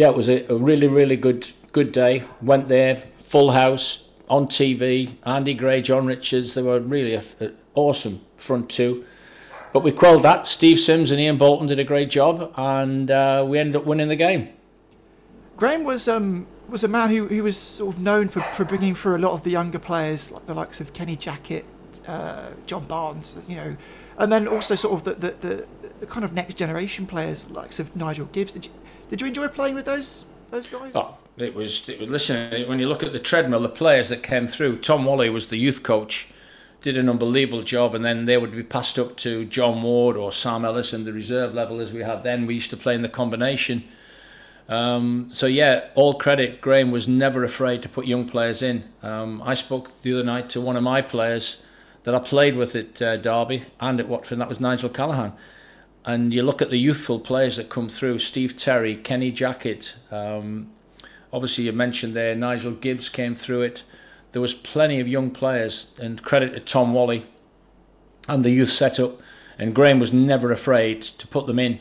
yeah, 0.00 0.08
it 0.08 0.16
was 0.16 0.30
a, 0.30 0.50
a 0.50 0.56
really, 0.56 0.86
really 0.86 1.16
good 1.16 1.46
good 1.72 1.92
day. 1.92 2.24
Went 2.40 2.68
there, 2.68 2.96
full 2.96 3.50
house 3.50 4.10
on 4.30 4.46
TV. 4.46 5.10
Andy 5.26 5.52
Gray, 5.52 5.82
John 5.82 6.06
Richards. 6.06 6.54
They 6.54 6.62
were 6.62 6.80
really 6.80 7.14
an 7.16 7.54
awesome 7.74 8.18
front 8.38 8.70
two. 8.70 9.04
But 9.74 9.80
we 9.80 9.92
quelled 9.92 10.22
that. 10.22 10.46
Steve 10.46 10.78
Sims 10.78 11.10
and 11.10 11.20
Ian 11.20 11.36
Bolton 11.36 11.66
did 11.66 11.78
a 11.78 11.84
great 11.84 12.08
job, 12.08 12.50
and 12.56 13.10
uh, 13.10 13.44
we 13.46 13.58
ended 13.58 13.76
up 13.76 13.84
winning 13.84 14.08
the 14.08 14.16
game. 14.16 14.48
Graham 15.58 15.84
was 15.84 16.08
um, 16.08 16.46
was 16.70 16.82
a 16.82 16.88
man 16.88 17.10
who, 17.10 17.26
who 17.26 17.42
was 17.42 17.58
sort 17.58 17.94
of 17.94 18.00
known 18.00 18.28
for, 18.28 18.40
for 18.40 18.64
bringing 18.64 18.94
through 18.94 19.16
a 19.16 19.22
lot 19.26 19.32
of 19.32 19.44
the 19.44 19.50
younger 19.50 19.78
players, 19.78 20.30
like 20.30 20.46
the 20.46 20.54
likes 20.54 20.80
of 20.80 20.94
Kenny 20.94 21.14
Jackett, 21.16 21.64
uh, 22.08 22.48
John 22.64 22.86
Barnes, 22.86 23.36
you 23.46 23.56
know, 23.56 23.76
and 24.16 24.32
then 24.32 24.48
also 24.48 24.76
sort 24.76 24.94
of 24.94 25.04
the, 25.04 25.26
the, 25.26 25.46
the, 25.46 25.66
the 26.00 26.06
kind 26.06 26.24
of 26.24 26.32
next 26.32 26.54
generation 26.54 27.06
players, 27.06 27.50
likes 27.50 27.78
of 27.78 27.94
Nigel 27.94 28.24
Gibbs. 28.32 28.54
Did 28.54 28.64
you, 28.64 28.70
did 29.10 29.20
you 29.20 29.26
enjoy 29.26 29.48
playing 29.48 29.74
with 29.74 29.84
those 29.84 30.24
those 30.50 30.66
guys? 30.68 30.92
Oh, 30.94 31.18
it 31.36 31.54
was, 31.54 31.88
it 31.88 31.98
was. 31.98 32.08
Listen, 32.08 32.68
when 32.68 32.78
you 32.78 32.88
look 32.88 33.02
at 33.02 33.12
the 33.12 33.18
treadmill, 33.18 33.60
the 33.60 33.68
players 33.68 34.08
that 34.08 34.22
came 34.22 34.46
through, 34.46 34.78
Tom 34.78 35.04
Walley 35.04 35.30
was 35.30 35.48
the 35.48 35.56
youth 35.56 35.82
coach, 35.82 36.32
did 36.80 36.96
an 36.96 37.08
unbelievable 37.08 37.62
job, 37.62 37.94
and 37.94 38.04
then 38.04 38.24
they 38.24 38.38
would 38.38 38.52
be 38.52 38.62
passed 38.62 38.98
up 38.98 39.16
to 39.18 39.44
John 39.46 39.82
Ward 39.82 40.16
or 40.16 40.30
Sam 40.30 40.64
Ellis 40.64 40.92
in 40.92 41.04
the 41.04 41.12
reserve 41.12 41.54
level 41.54 41.80
as 41.80 41.92
we 41.92 42.00
had 42.00 42.22
then. 42.22 42.46
We 42.46 42.54
used 42.54 42.70
to 42.70 42.76
play 42.76 42.94
in 42.94 43.02
the 43.02 43.08
combination. 43.08 43.84
Um, 44.68 45.26
so 45.28 45.46
yeah, 45.46 45.88
all 45.96 46.14
credit. 46.14 46.60
Graham 46.60 46.92
was 46.92 47.08
never 47.08 47.42
afraid 47.42 47.82
to 47.82 47.88
put 47.88 48.06
young 48.06 48.28
players 48.28 48.62
in. 48.62 48.84
Um, 49.02 49.42
I 49.44 49.54
spoke 49.54 49.90
the 50.02 50.14
other 50.14 50.24
night 50.24 50.50
to 50.50 50.60
one 50.60 50.76
of 50.76 50.84
my 50.84 51.02
players 51.02 51.66
that 52.04 52.14
I 52.14 52.20
played 52.20 52.54
with 52.54 52.76
at 52.76 53.02
uh, 53.02 53.16
Derby 53.16 53.64
and 53.80 53.98
at 53.98 54.08
Watford. 54.08 54.32
And 54.32 54.40
that 54.40 54.48
was 54.48 54.60
Nigel 54.60 54.88
Callaghan. 54.88 55.32
And 56.04 56.32
you 56.32 56.42
look 56.42 56.62
at 56.62 56.70
the 56.70 56.78
youthful 56.78 57.18
players 57.18 57.56
that 57.56 57.68
come 57.68 57.88
through: 57.88 58.18
Steve 58.20 58.56
Terry, 58.56 58.96
Kenny 58.96 59.30
Jackett. 59.32 59.98
Um, 60.12 60.70
obviously, 61.32 61.64
you 61.64 61.72
mentioned 61.72 62.14
there 62.14 62.34
Nigel 62.34 62.72
Gibbs 62.72 63.08
came 63.08 63.34
through 63.34 63.62
it. 63.62 63.82
There 64.32 64.42
was 64.42 64.54
plenty 64.54 65.00
of 65.00 65.08
young 65.08 65.30
players, 65.30 65.94
and 66.00 66.22
credit 66.22 66.54
to 66.54 66.60
Tom 66.60 66.94
Walley 66.94 67.26
and 68.28 68.44
the 68.44 68.50
youth 68.50 68.70
setup. 68.70 69.20
And 69.58 69.74
Graham 69.74 69.98
was 69.98 70.12
never 70.12 70.52
afraid 70.52 71.02
to 71.02 71.26
put 71.26 71.46
them 71.46 71.58
in 71.58 71.80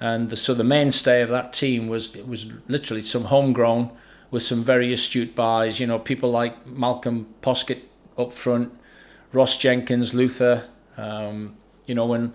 and 0.00 0.28
the, 0.28 0.36
so 0.36 0.54
the 0.54 0.64
mainstay 0.64 1.22
of 1.22 1.30
that 1.30 1.52
team 1.52 1.88
was 1.88 2.16
was 2.16 2.52
literally 2.68 3.02
some 3.02 3.24
homegrown 3.24 3.90
with 4.30 4.42
some 4.42 4.62
very 4.62 4.92
astute 4.92 5.34
buys. 5.34 5.80
You 5.80 5.86
know, 5.86 5.98
people 5.98 6.30
like 6.30 6.66
Malcolm 6.66 7.26
Poskett 7.40 7.80
up 8.18 8.32
front, 8.32 8.72
Ross 9.32 9.56
Jenkins, 9.58 10.12
Luther. 10.12 10.68
Um, 10.96 11.56
you 11.86 11.94
know, 11.94 12.06
when 12.06 12.34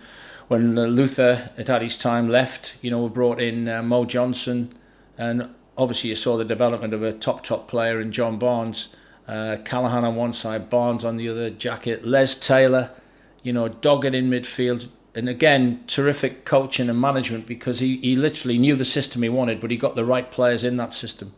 when 0.51 0.75
Luther 0.75 1.49
had 1.55 1.69
had 1.69 1.81
his 1.81 1.97
time 1.97 2.27
left, 2.27 2.75
you 2.81 2.91
know, 2.91 3.03
we 3.03 3.07
brought 3.07 3.39
in 3.39 3.69
uh, 3.69 3.81
Mo 3.81 4.03
Johnston, 4.03 4.69
and 5.17 5.49
obviously 5.77 6.09
you 6.09 6.15
saw 6.17 6.35
the 6.35 6.43
development 6.43 6.93
of 6.93 7.01
a 7.03 7.13
top 7.13 7.45
top 7.45 7.69
player 7.69 8.01
in 8.01 8.11
John 8.11 8.37
Barnes. 8.37 8.93
Uh, 9.29 9.55
Callaghan 9.63 10.03
on 10.03 10.17
one 10.17 10.33
side, 10.33 10.69
Barnes 10.69 11.05
on 11.05 11.15
the 11.15 11.29
other, 11.29 11.49
Jackett 11.49 12.05
Les 12.05 12.37
Taylor, 12.37 12.91
you 13.43 13.53
know, 13.53 13.69
dogged 13.69 14.13
in 14.13 14.29
midfield, 14.29 14.89
and 15.15 15.29
again, 15.29 15.85
terrific 15.87 16.43
coaching 16.43 16.89
and 16.89 16.99
management 16.99 17.47
because 17.47 17.79
he, 17.79 17.95
he 17.97 18.17
literally 18.17 18.57
knew 18.57 18.75
the 18.75 18.83
system 18.83 19.23
he 19.23 19.29
wanted, 19.29 19.61
but 19.61 19.71
he 19.71 19.77
got 19.77 19.95
the 19.95 20.03
right 20.03 20.29
players 20.29 20.65
in 20.65 20.75
that 20.75 20.93
system. 20.93 21.31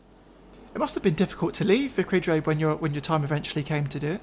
It 0.74 0.79
must 0.79 0.96
have 0.96 1.03
been 1.03 1.13
difficult 1.13 1.53
to 1.55 1.63
leave 1.63 1.91
Vicarage 1.91 2.27
Road 2.27 2.48
when 2.48 2.58
your 2.58 2.77
when 2.77 2.96
your 2.96 3.01
time 3.01 3.24
eventually 3.24 3.62
came 3.62 3.86
to 3.86 4.00
do 4.00 4.13
it. 4.13 4.22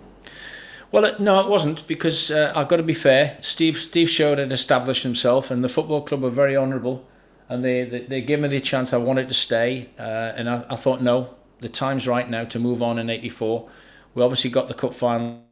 Well, 0.93 1.15
no, 1.21 1.41
it 1.41 1.49
wasn't 1.49 1.87
because 1.87 2.31
uh, 2.31 2.53
I've 2.55 2.69
got 2.69 2.79
to 2.79 2.83
be 2.83 2.95
fair. 2.95 3.39
Steve 3.43 3.77
Steve 3.77 4.09
Sherwood 4.09 4.39
had 4.39 4.53
established 4.53 5.05
himself, 5.05 5.51
and 5.51 5.63
the 5.63 5.69
football 5.69 6.03
club 6.03 6.23
were 6.23 6.31
very 6.31 6.57
honourable, 6.57 7.07
and 7.49 7.65
they, 7.65 7.85
they, 7.85 8.01
they 8.01 8.21
gave 8.23 8.41
me 8.41 8.49
the 8.49 8.61
chance 8.61 8.93
I 8.93 8.99
wanted 8.99 9.29
to 9.29 9.35
stay, 9.35 9.89
uh, 9.99 10.33
and 10.37 10.51
I, 10.51 10.65
I 10.69 10.77
thought 10.77 11.01
no, 11.01 11.35
the 11.61 11.69
time's 11.69 12.09
right 12.09 12.29
now 12.29 12.45
to 12.45 12.59
move 12.59 12.83
on 12.83 12.99
in 12.99 13.09
'84. 13.09 13.69
We 14.15 14.23
obviously 14.23 14.51
got 14.51 14.69
the 14.69 14.75
cup 14.75 14.93
final. 14.95 15.45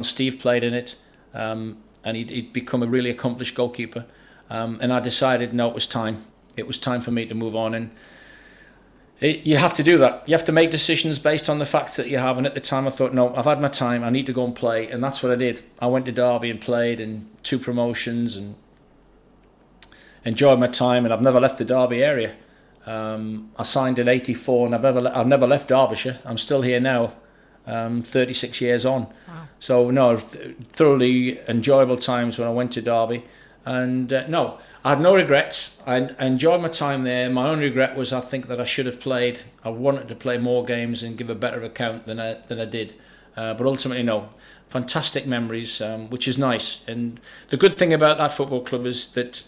Steve 0.00 0.38
played 0.38 0.64
in 0.64 0.74
it. 0.74 0.96
Um, 1.34 1.82
and 2.04 2.16
he'd, 2.16 2.30
he'd 2.30 2.52
become 2.52 2.82
a 2.82 2.86
really 2.86 3.10
accomplished 3.10 3.54
goalkeeper. 3.54 4.06
Um, 4.48 4.78
and 4.80 4.92
I 4.92 5.00
decided, 5.00 5.52
no, 5.52 5.68
it 5.68 5.74
was 5.74 5.86
time. 5.86 6.24
It 6.56 6.66
was 6.66 6.78
time 6.78 7.00
for 7.00 7.10
me 7.10 7.26
to 7.26 7.34
move 7.34 7.54
on. 7.54 7.74
And 7.74 7.90
it, 9.20 9.46
you 9.46 9.58
have 9.58 9.74
to 9.74 9.82
do 9.82 9.98
that. 9.98 10.26
You 10.26 10.32
have 10.32 10.46
to 10.46 10.52
make 10.52 10.70
decisions 10.70 11.18
based 11.18 11.50
on 11.50 11.58
the 11.58 11.66
facts 11.66 11.96
that 11.96 12.08
you 12.08 12.18
have. 12.18 12.38
And 12.38 12.46
at 12.46 12.54
the 12.54 12.60
time, 12.60 12.86
I 12.86 12.90
thought, 12.90 13.12
no, 13.12 13.34
I've 13.34 13.44
had 13.44 13.60
my 13.60 13.68
time. 13.68 14.02
I 14.02 14.10
need 14.10 14.26
to 14.26 14.32
go 14.32 14.44
and 14.44 14.56
play. 14.56 14.90
And 14.90 15.04
that's 15.04 15.22
what 15.22 15.30
I 15.30 15.36
did. 15.36 15.62
I 15.80 15.86
went 15.88 16.06
to 16.06 16.12
Derby 16.12 16.50
and 16.50 16.60
played 16.60 17.00
in 17.00 17.28
two 17.42 17.58
promotions 17.58 18.36
and 18.36 18.54
enjoyed 20.24 20.58
my 20.58 20.68
time. 20.68 21.04
And 21.04 21.12
I've 21.12 21.20
never 21.20 21.38
left 21.38 21.58
the 21.58 21.66
Derby 21.66 22.02
area. 22.02 22.34
Um, 22.86 23.50
I 23.58 23.62
signed 23.62 23.98
in 23.98 24.08
'84, 24.08 24.66
and 24.66 24.74
I've 24.74 24.82
never 24.82 25.08
I've 25.14 25.26
never 25.26 25.46
left 25.46 25.68
Derbyshire. 25.68 26.18
I'm 26.24 26.38
still 26.38 26.62
here 26.62 26.80
now, 26.80 27.12
um, 27.66 28.02
36 28.02 28.60
years 28.62 28.86
on. 28.86 29.02
Wow. 29.02 29.48
So 29.58 29.90
no, 29.90 30.16
thoroughly 30.16 31.38
enjoyable 31.46 31.98
times 31.98 32.38
when 32.38 32.48
I 32.48 32.50
went 32.50 32.72
to 32.72 32.82
Derby, 32.82 33.22
and 33.66 34.12
uh, 34.12 34.26
no, 34.26 34.58
I 34.84 34.90
had 34.90 35.00
no 35.00 35.14
regrets. 35.14 35.82
I, 35.86 35.96
enjoyed 36.18 36.62
my 36.62 36.68
time 36.68 37.04
there. 37.04 37.28
My 37.28 37.48
only 37.48 37.66
regret 37.66 37.96
was 37.96 38.12
I 38.12 38.20
think 38.20 38.46
that 38.46 38.60
I 38.60 38.64
should 38.64 38.86
have 38.86 39.00
played. 39.00 39.40
I 39.64 39.68
wanted 39.68 40.08
to 40.08 40.14
play 40.14 40.38
more 40.38 40.64
games 40.64 41.02
and 41.02 41.18
give 41.18 41.30
a 41.30 41.34
better 41.34 41.62
account 41.62 42.06
than 42.06 42.18
I 42.18 42.34
than 42.34 42.60
I 42.60 42.64
did, 42.64 42.94
uh, 43.36 43.54
but 43.54 43.66
ultimately 43.66 44.02
no. 44.02 44.30
Fantastic 44.68 45.26
memories, 45.26 45.80
um, 45.80 46.08
which 46.10 46.28
is 46.28 46.38
nice. 46.38 46.86
And 46.88 47.18
the 47.48 47.56
good 47.56 47.76
thing 47.76 47.92
about 47.92 48.18
that 48.18 48.32
football 48.32 48.60
club 48.62 48.86
is 48.86 49.12
that 49.14 49.42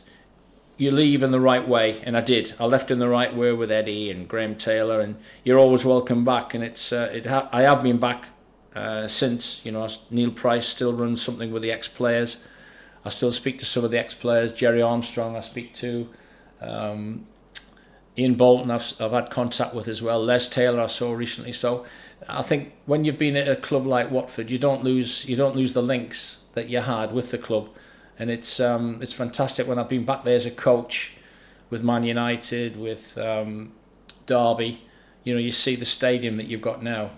you 0.77 0.91
leave 0.91 1.23
in 1.23 1.31
the 1.31 1.41
right 1.41 1.67
way, 1.67 2.01
and 2.03 2.17
I 2.17 2.21
did. 2.21 2.55
I 2.59 2.65
left 2.65 2.91
in 2.91 2.99
the 2.99 3.09
right 3.09 3.35
way 3.35 3.53
with 3.53 3.71
Eddie 3.71 4.11
and 4.11 4.27
Graham 4.29 4.57
Taylor, 4.57 5.01
and 5.01 5.15
you're 5.45 5.61
always 5.61 5.85
welcome 5.85 6.25
back. 6.25 6.55
And 6.55 6.65
it's 6.65 6.93
uh, 6.93 7.11
it 7.15 7.27
ha- 7.27 7.49
I 7.53 7.63
have 7.63 7.83
been 7.83 7.99
back 7.99 8.27
uh, 8.75 9.07
since. 9.07 9.65
You 9.65 9.73
know, 9.73 9.87
Neil 10.11 10.33
Price 10.33 10.67
still 10.67 10.93
runs 10.93 11.23
something 11.23 11.53
with 11.53 11.63
the 11.63 11.73
ex-players. 11.73 12.47
I 13.05 13.09
still 13.09 13.33
speak 13.33 13.59
to 13.59 13.65
some 13.65 13.85
of 13.85 13.91
the 13.91 13.99
ex-players. 13.99 14.53
Gerry 14.55 14.83
Armstrong, 14.83 15.37
I 15.37 15.41
speak 15.41 15.75
to. 15.75 16.09
Um, 16.61 17.27
Ian 18.17 18.35
Bolton, 18.35 18.71
I've, 18.71 18.93
I've 19.01 19.13
had 19.13 19.31
contact 19.31 19.75
with 19.75 19.89
as 19.89 20.03
well. 20.03 20.23
Les 20.23 20.49
Taylor, 20.49 20.81
I 20.81 20.87
saw 20.87 21.13
recently. 21.13 21.53
So, 21.53 21.85
I 22.29 22.43
think 22.43 22.73
when 22.87 23.05
you've 23.05 23.19
been 23.19 23.37
at 23.37 23.49
a 23.49 23.57
club 23.57 23.87
like 23.87 24.11
Watford, 24.11 24.51
you 24.51 24.59
don't 24.59 24.85
lose 24.85 25.29
you 25.29 25.37
don't 25.37 25.57
lose 25.57 25.73
the 25.73 25.83
links 25.83 26.45
that 26.53 26.69
you 26.69 26.81
had 26.81 27.13
with 27.13 27.31
the 27.31 27.39
club, 27.39 27.69
and 28.19 28.31
it's 28.31 28.61
um, 28.61 29.01
it's 29.03 29.13
fantastic 29.13 29.67
when 29.67 29.79
I've 29.79 29.89
been 29.89 30.05
back 30.05 30.25
there 30.25 30.37
as 30.37 30.47
a 30.47 30.51
coach 30.51 31.17
with 31.71 31.83
Man 31.83 32.05
United, 32.05 32.77
with 32.77 33.17
um, 33.19 33.73
Derby. 34.27 34.83
You 35.25 35.35
know, 35.35 35.41
you 35.41 35.51
see 35.51 35.77
the 35.77 35.85
stadium 35.85 36.37
that 36.37 36.47
you've 36.47 36.61
got 36.61 36.83
now. 36.83 37.11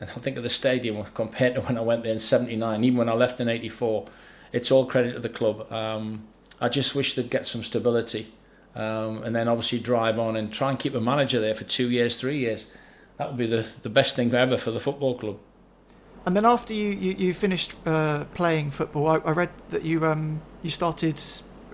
And 0.00 0.10
I 0.10 0.14
think 0.14 0.36
of 0.36 0.42
the 0.42 0.50
stadium 0.50 1.02
compared 1.14 1.54
to 1.54 1.60
when 1.62 1.78
I 1.78 1.80
went 1.80 2.02
there 2.02 2.12
in 2.12 2.18
'79, 2.18 2.84
even 2.84 2.98
when 2.98 3.08
I 3.08 3.14
left 3.14 3.40
in 3.40 3.48
'84, 3.48 4.06
it's 4.52 4.70
all 4.70 4.86
credit 4.86 5.14
to 5.14 5.20
the 5.20 5.28
club. 5.28 5.70
Um, 5.72 6.24
I 6.60 6.68
just 6.68 6.94
wish 6.94 7.14
they'd 7.14 7.30
get 7.30 7.46
some 7.46 7.62
stability, 7.62 8.26
um, 8.74 9.22
and 9.24 9.34
then 9.34 9.48
obviously 9.48 9.80
drive 9.80 10.18
on 10.18 10.36
and 10.36 10.52
try 10.52 10.70
and 10.70 10.78
keep 10.78 10.94
a 10.94 11.00
manager 11.00 11.40
there 11.40 11.54
for 11.54 11.64
two 11.64 11.90
years, 11.90 12.20
three 12.20 12.38
years. 12.38 12.70
That 13.16 13.28
would 13.28 13.38
be 13.38 13.46
the, 13.46 13.66
the 13.82 13.88
best 13.88 14.16
thing 14.16 14.32
ever 14.34 14.56
for 14.56 14.70
the 14.70 14.80
football 14.80 15.18
club. 15.18 15.38
And 16.24 16.36
then 16.36 16.44
after 16.44 16.72
you, 16.72 16.90
you, 16.90 17.12
you 17.12 17.34
finished 17.34 17.72
uh, 17.84 18.24
playing 18.34 18.70
football, 18.70 19.08
I, 19.08 19.16
I, 19.16 19.32
read 19.32 19.50
that 19.70 19.82
you 19.82 20.06
um, 20.06 20.40
you 20.62 20.70
started 20.70 21.20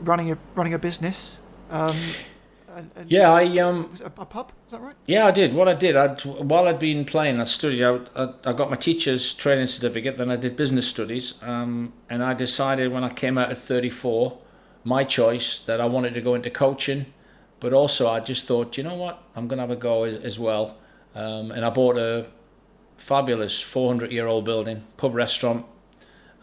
running 0.00 0.32
a 0.32 0.38
running 0.54 0.72
a 0.72 0.78
business. 0.78 1.40
Um, 1.70 1.96
and, 2.74 2.90
and 2.96 3.10
yeah, 3.10 3.32
I 3.32 3.58
um. 3.58 3.90
Was 3.90 4.00
a, 4.00 4.06
a 4.06 4.24
pub? 4.24 4.52
Is 4.66 4.72
that 4.72 4.80
right? 4.80 4.94
Yeah, 5.06 5.26
I 5.26 5.30
did. 5.30 5.54
What 5.54 5.68
I 5.68 5.74
did, 5.74 5.96
I'd, 5.96 6.20
while 6.24 6.66
I'd 6.66 6.78
been 6.78 7.04
playing, 7.04 7.40
I 7.40 7.44
studied. 7.44 7.82
I, 7.82 8.00
I, 8.16 8.34
I 8.44 8.52
got 8.52 8.70
my 8.70 8.76
teacher's 8.76 9.34
training 9.34 9.66
certificate. 9.66 10.16
Then 10.16 10.30
I 10.30 10.36
did 10.36 10.56
business 10.56 10.86
studies. 10.88 11.42
Um, 11.42 11.92
and 12.08 12.22
I 12.22 12.34
decided 12.34 12.92
when 12.92 13.04
I 13.04 13.10
came 13.10 13.38
out 13.38 13.50
at 13.50 13.58
34, 13.58 14.38
my 14.84 15.04
choice 15.04 15.64
that 15.64 15.80
I 15.80 15.86
wanted 15.86 16.14
to 16.14 16.20
go 16.20 16.34
into 16.34 16.50
coaching, 16.50 17.06
but 17.60 17.72
also 17.72 18.08
I 18.08 18.20
just 18.20 18.46
thought, 18.46 18.76
you 18.76 18.84
know 18.84 18.94
what, 18.94 19.22
I'm 19.34 19.48
going 19.48 19.58
to 19.58 19.62
have 19.62 19.70
a 19.70 19.76
go 19.76 20.04
as, 20.04 20.16
as 20.24 20.38
well. 20.38 20.76
Um, 21.14 21.50
and 21.50 21.64
I 21.64 21.70
bought 21.70 21.98
a 21.98 22.26
fabulous 22.96 23.60
400 23.60 24.12
year 24.12 24.26
old 24.26 24.44
building, 24.44 24.84
pub 24.96 25.14
restaurant, 25.14 25.66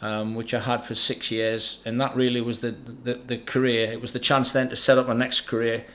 um, 0.02 0.36
which 0.36 0.54
I 0.54 0.60
had 0.60 0.84
for 0.84 0.96
six 0.96 1.32
years, 1.32 1.82
and 1.86 2.00
that 2.02 2.16
really 2.16 2.42
was 2.42 2.60
the, 2.60 2.72
the 2.72 3.14
the 3.14 3.38
career. 3.38 3.92
It 3.92 4.02
was 4.02 4.12
the 4.12 4.20
chance 4.20 4.52
then 4.52 4.70
to 4.70 4.76
set 4.76 4.98
up 4.98 5.08
my 5.08 5.14
next 5.14 5.42
career 5.42 5.86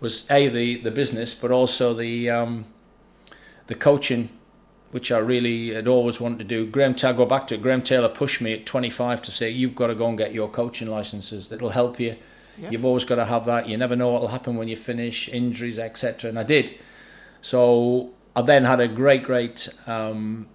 was 0.00 0.28
a 0.30 0.48
the 0.48 0.76
the 0.76 0.90
business, 0.90 1.34
but 1.34 1.50
also 1.50 1.94
the 1.94 2.30
um, 2.30 2.64
the 3.66 3.74
coaching, 3.74 4.30
which 4.90 5.12
I 5.12 5.18
really 5.18 5.74
had 5.74 5.86
always 5.86 6.20
wanted 6.20 6.38
to 6.38 6.44
do. 6.44 6.66
Graham 6.66 6.94
Taylor, 6.94 7.18
go 7.18 7.26
back 7.26 7.46
to 7.48 7.54
it. 7.54 7.62
Graham 7.62 7.82
Taylor 7.82 8.08
pushed 8.08 8.40
me 8.40 8.54
at 8.54 8.66
25 8.66 9.22
to 9.22 9.30
say 9.30 9.50
you've 9.50 9.76
got 9.76 9.88
to 9.88 9.94
go 9.94 10.08
and 10.08 10.18
get 10.18 10.32
your 10.32 10.48
coaching 10.48 10.88
licenses. 10.88 11.48
That'll 11.48 11.70
help 11.70 12.00
you. 12.00 12.16
Yeah. 12.58 12.70
You've 12.70 12.84
always 12.84 13.04
got 13.04 13.16
to 13.16 13.24
have 13.24 13.44
that. 13.46 13.68
You 13.68 13.76
never 13.76 13.94
know 13.94 14.10
what'll 14.10 14.28
happen 14.28 14.56
when 14.56 14.68
you 14.68 14.76
finish, 14.76 15.28
injuries, 15.28 15.78
etc. 15.78 16.30
And 16.30 16.38
I 16.38 16.42
did. 16.42 16.78
So 17.42 18.10
I 18.34 18.42
then 18.42 18.64
had 18.64 18.80
a 18.80 18.88
great, 18.88 19.22
great 19.22 19.68
um, 19.86 20.48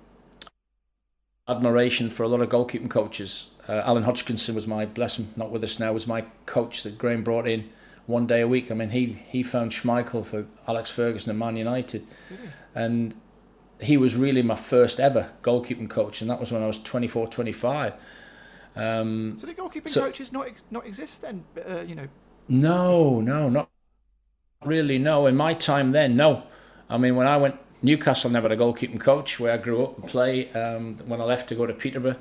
admiration 1.48 2.10
for 2.10 2.24
a 2.24 2.28
lot 2.28 2.42
of 2.42 2.50
goalkeeping 2.50 2.90
coaches. 2.90 3.56
Uh, 3.68 3.82
Alan 3.86 4.04
Hodgkinson 4.04 4.54
was 4.56 4.68
my, 4.68 4.86
bless 4.86 5.18
him, 5.18 5.30
not 5.36 5.52
with 5.52 5.64
us 5.64 5.80
now, 5.80 5.92
was 5.94 6.06
my 6.06 6.26
coach 6.46 6.84
that 6.84 6.98
Graham 6.98 7.24
brought 7.24 7.48
in 7.48 7.70
one 8.08 8.28
day 8.28 8.42
a 8.42 8.48
week. 8.48 8.72
I 8.72 8.74
mean, 8.74 8.90
he 8.90 9.18
he 9.28 9.44
found 9.44 9.72
Schmeichel 9.72 10.26
for 10.26 10.46
Alex 10.68 10.92
Ferguson 10.92 11.32
and 11.32 11.40
Man 11.40 11.56
United, 11.56 12.04
and 12.74 13.16
he 13.82 13.98
was 13.98 14.16
really 14.16 14.42
my 14.42 14.56
first 14.56 15.00
ever 15.00 15.32
goalkeeping 15.42 15.90
coach, 15.90 16.22
and 16.22 16.30
that 16.30 16.40
was 16.40 16.52
when 16.52 16.64
I 16.64 16.68
was 16.68 16.82
24, 16.82 17.28
25. 17.28 17.94
Um, 18.76 19.38
so 19.40 19.48
the 19.48 19.54
goalkeeping 19.54 19.88
so, 19.88 20.02
coaches 20.02 20.32
not 20.32 20.48
ex- 20.48 20.64
not 20.70 20.86
exist 20.86 21.22
then, 21.22 21.46
uh, 21.68 21.82
you 21.82 21.96
know? 21.96 22.08
No, 22.48 23.22
no, 23.22 23.50
not 23.50 23.70
really. 24.64 24.98
No, 24.98 25.28
in 25.28 25.36
my 25.36 25.54
time 25.54 25.92
then, 25.92 26.16
no. 26.16 26.44
I 26.90 26.98
mean, 26.98 27.16
when 27.16 27.28
I 27.28 27.38
went 27.38 27.56
Newcastle, 27.82 28.30
never 28.30 28.50
had 28.50 28.60
a 28.60 28.62
goalkeeping 28.62 29.00
coach 29.00 29.40
where 29.40 29.54
I 29.54 29.58
grew 29.58 29.84
up 29.84 29.98
and 29.98 30.08
play. 30.08 30.52
Um, 30.52 30.96
when 31.08 31.22
I 31.22 31.24
left 31.24 31.50
to 31.50 31.56
go 31.56 31.66
to 31.66 31.74
Peterborough, 31.74 32.18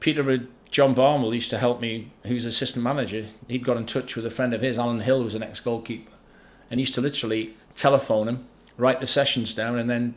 Peterborough, 0.00 0.46
John 0.74 0.92
Barnwell 0.92 1.32
used 1.32 1.50
to 1.50 1.58
help 1.58 1.80
me, 1.80 2.10
who's 2.26 2.46
assistant 2.46 2.82
manager. 2.82 3.26
He'd 3.46 3.62
got 3.62 3.76
in 3.76 3.86
touch 3.86 4.16
with 4.16 4.26
a 4.26 4.30
friend 4.30 4.52
of 4.52 4.60
his, 4.60 4.76
Alan 4.76 4.98
Hill, 4.98 5.18
who 5.18 5.24
was 5.26 5.36
an 5.36 5.44
ex 5.44 5.60
goalkeeper, 5.60 6.10
and 6.68 6.80
he 6.80 6.82
used 6.82 6.96
to 6.96 7.00
literally 7.00 7.54
telephone 7.76 8.26
him, 8.26 8.48
write 8.76 8.98
the 8.98 9.06
sessions 9.06 9.54
down, 9.54 9.78
and 9.78 9.88
then 9.88 10.16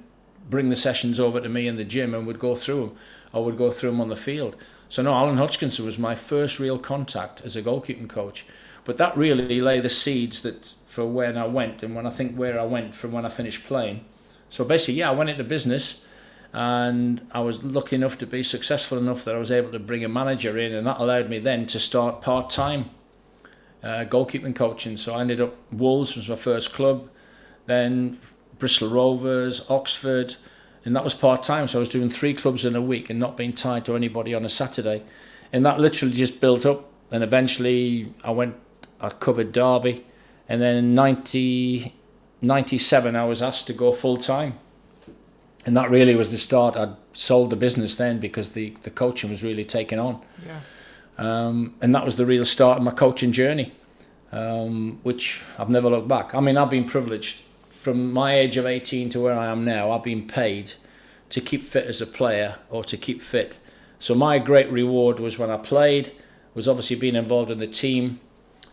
bring 0.50 0.70
the 0.70 0.76
sessions 0.76 1.20
over 1.20 1.40
to 1.40 1.48
me 1.48 1.68
in 1.68 1.76
the 1.76 1.84
gym 1.84 2.16
and 2.16 2.26
would 2.26 2.40
go 2.40 2.56
through 2.56 2.88
them, 2.88 2.98
or 3.34 3.46
would 3.46 3.56
go 3.56 3.70
through 3.70 3.92
them 3.92 4.02
on 4.02 4.10
the 4.10 4.16
field. 4.16 4.56
So 4.90 5.04
no, 5.04 5.14
Alan 5.14 5.38
Hodgkinson 5.38 5.86
was 5.86 6.00
my 6.00 6.16
first 6.16 6.60
real 6.60 6.80
contact 6.80 7.42
as 7.42 7.56
a 7.56 7.62
goalkeeping 7.62 8.10
coach, 8.10 8.48
but 8.84 8.98
that 8.98 9.16
really 9.16 9.60
lay 9.60 9.80
the 9.80 9.90
seeds 9.90 10.42
that 10.42 10.74
for 10.88 11.06
when 11.06 11.38
I 11.38 11.46
went 11.46 11.84
and 11.84 11.96
when 11.96 12.08
I 12.08 12.10
think 12.10 12.36
where 12.36 12.60
I 12.60 12.66
went 12.66 12.96
from 12.96 13.12
when 13.12 13.28
I 13.28 13.30
finished 13.30 13.68
playing. 13.68 14.04
So 14.50 14.66
basically, 14.66 14.96
yeah, 14.96 15.12
I 15.12 15.14
went 15.14 15.30
into 15.30 15.44
business 15.44 16.07
and 16.58 17.22
I 17.34 17.42
was 17.42 17.64
lucky 17.64 17.98
enough 17.98 18.18
to 18.18 18.26
be 18.26 18.42
successful 18.42 18.98
enough 18.98 19.26
that 19.26 19.36
I 19.36 19.38
was 19.38 19.52
able 19.52 19.72
to 19.74 19.80
bring 19.80 20.04
a 20.04 20.10
manager 20.10 20.58
in, 20.58 20.74
and 20.74 20.88
that 20.88 21.00
allowed 21.00 21.30
me 21.30 21.38
then 21.38 21.68
to 21.68 21.80
start 21.80 22.24
part 22.24 22.50
time 22.50 22.90
uh, 23.84 24.06
goalkeeping 24.06 24.56
coaching. 24.56 24.98
So 24.98 25.14
I 25.14 25.22
ended 25.22 25.40
up 25.40 25.56
Wolves 25.72 26.16
was 26.16 26.28
my 26.28 26.36
first 26.36 26.74
club, 26.74 27.12
then 27.68 28.18
Bristol 28.58 28.90
Rovers, 28.90 29.70
Oxford, 29.70 30.34
and 30.84 30.96
that 30.96 31.04
was 31.04 31.14
part 31.14 31.44
time. 31.44 31.68
So 31.68 31.78
I 31.78 31.82
was 31.82 31.90
doing 31.90 32.10
three 32.10 32.34
clubs 32.34 32.66
in 32.66 32.76
a 32.76 32.82
week 32.82 33.12
and 33.12 33.20
not 33.20 33.38
being 33.38 33.54
tied 33.54 33.86
to 33.86 33.96
anybody 33.96 34.34
on 34.34 34.44
a 34.44 34.50
Saturday, 34.50 35.04
and 35.54 35.64
that 35.64 35.80
literally 35.80 36.16
just 36.16 36.42
built 36.42 36.66
up. 36.66 36.90
And 37.12 37.24
eventually, 37.24 38.12
I 38.24 38.32
went, 38.32 38.56
I 39.00 39.10
covered 39.10 39.52
Derby, 39.52 40.04
and 40.50 40.60
then 40.60 40.76
in 40.76 40.96
90, 40.96 41.94
97, 42.42 43.16
I 43.16 43.26
was 43.26 43.44
asked 43.44 43.68
to 43.68 43.74
go 43.74 43.92
full 43.92 44.18
time 44.18 44.58
and 45.68 45.76
that 45.76 45.92
really 45.92 46.16
was 46.16 46.32
the 46.32 46.38
start. 46.38 46.78
I'd 46.78 46.96
sold 47.12 47.50
the 47.50 47.58
business 47.58 47.98
then 47.98 48.20
because 48.20 48.52
the, 48.52 48.70
the 48.84 48.90
coaching 48.90 49.30
was 49.30 49.44
really 49.44 49.66
taking 49.66 50.00
on. 50.00 50.22
Yeah. 50.46 50.60
Um, 51.18 51.76
and 51.82 51.94
that 51.94 52.06
was 52.06 52.16
the 52.16 52.26
real 52.26 52.46
start 52.46 52.78
of 52.78 52.84
my 52.86 52.92
coaching 52.92 53.34
journey, 53.34 53.74
um, 54.32 55.00
which 55.04 55.44
I've 55.60 55.70
never 55.70 55.90
looked 55.90 56.08
back. 56.08 56.34
I 56.34 56.40
mean, 56.40 56.56
I've 56.56 56.70
been 56.70 56.86
privileged 56.86 57.42
from 57.70 58.14
my 58.14 58.36
age 58.36 58.56
of 58.56 58.66
18 58.66 59.10
to 59.10 59.20
where 59.20 59.38
I 59.38 59.48
am 59.48 59.66
now. 59.66 59.92
I've 59.92 60.04
been 60.04 60.26
paid 60.26 60.72
to 61.32 61.42
keep 61.42 61.64
fit 61.64 61.86
as 61.86 62.00
a 62.00 62.08
player 62.08 62.56
or 62.70 62.86
to 62.86 62.96
keep 62.96 63.22
fit. 63.22 63.58
So 64.00 64.16
my 64.16 64.40
great 64.40 64.72
reward 64.72 65.20
was 65.20 65.38
when 65.38 65.50
I 65.50 65.58
played, 65.58 66.14
was 66.54 66.70
obviously 66.70 66.96
being 66.96 67.16
involved 67.16 67.52
in 67.52 67.60
the 67.60 67.68
team, 67.68 68.22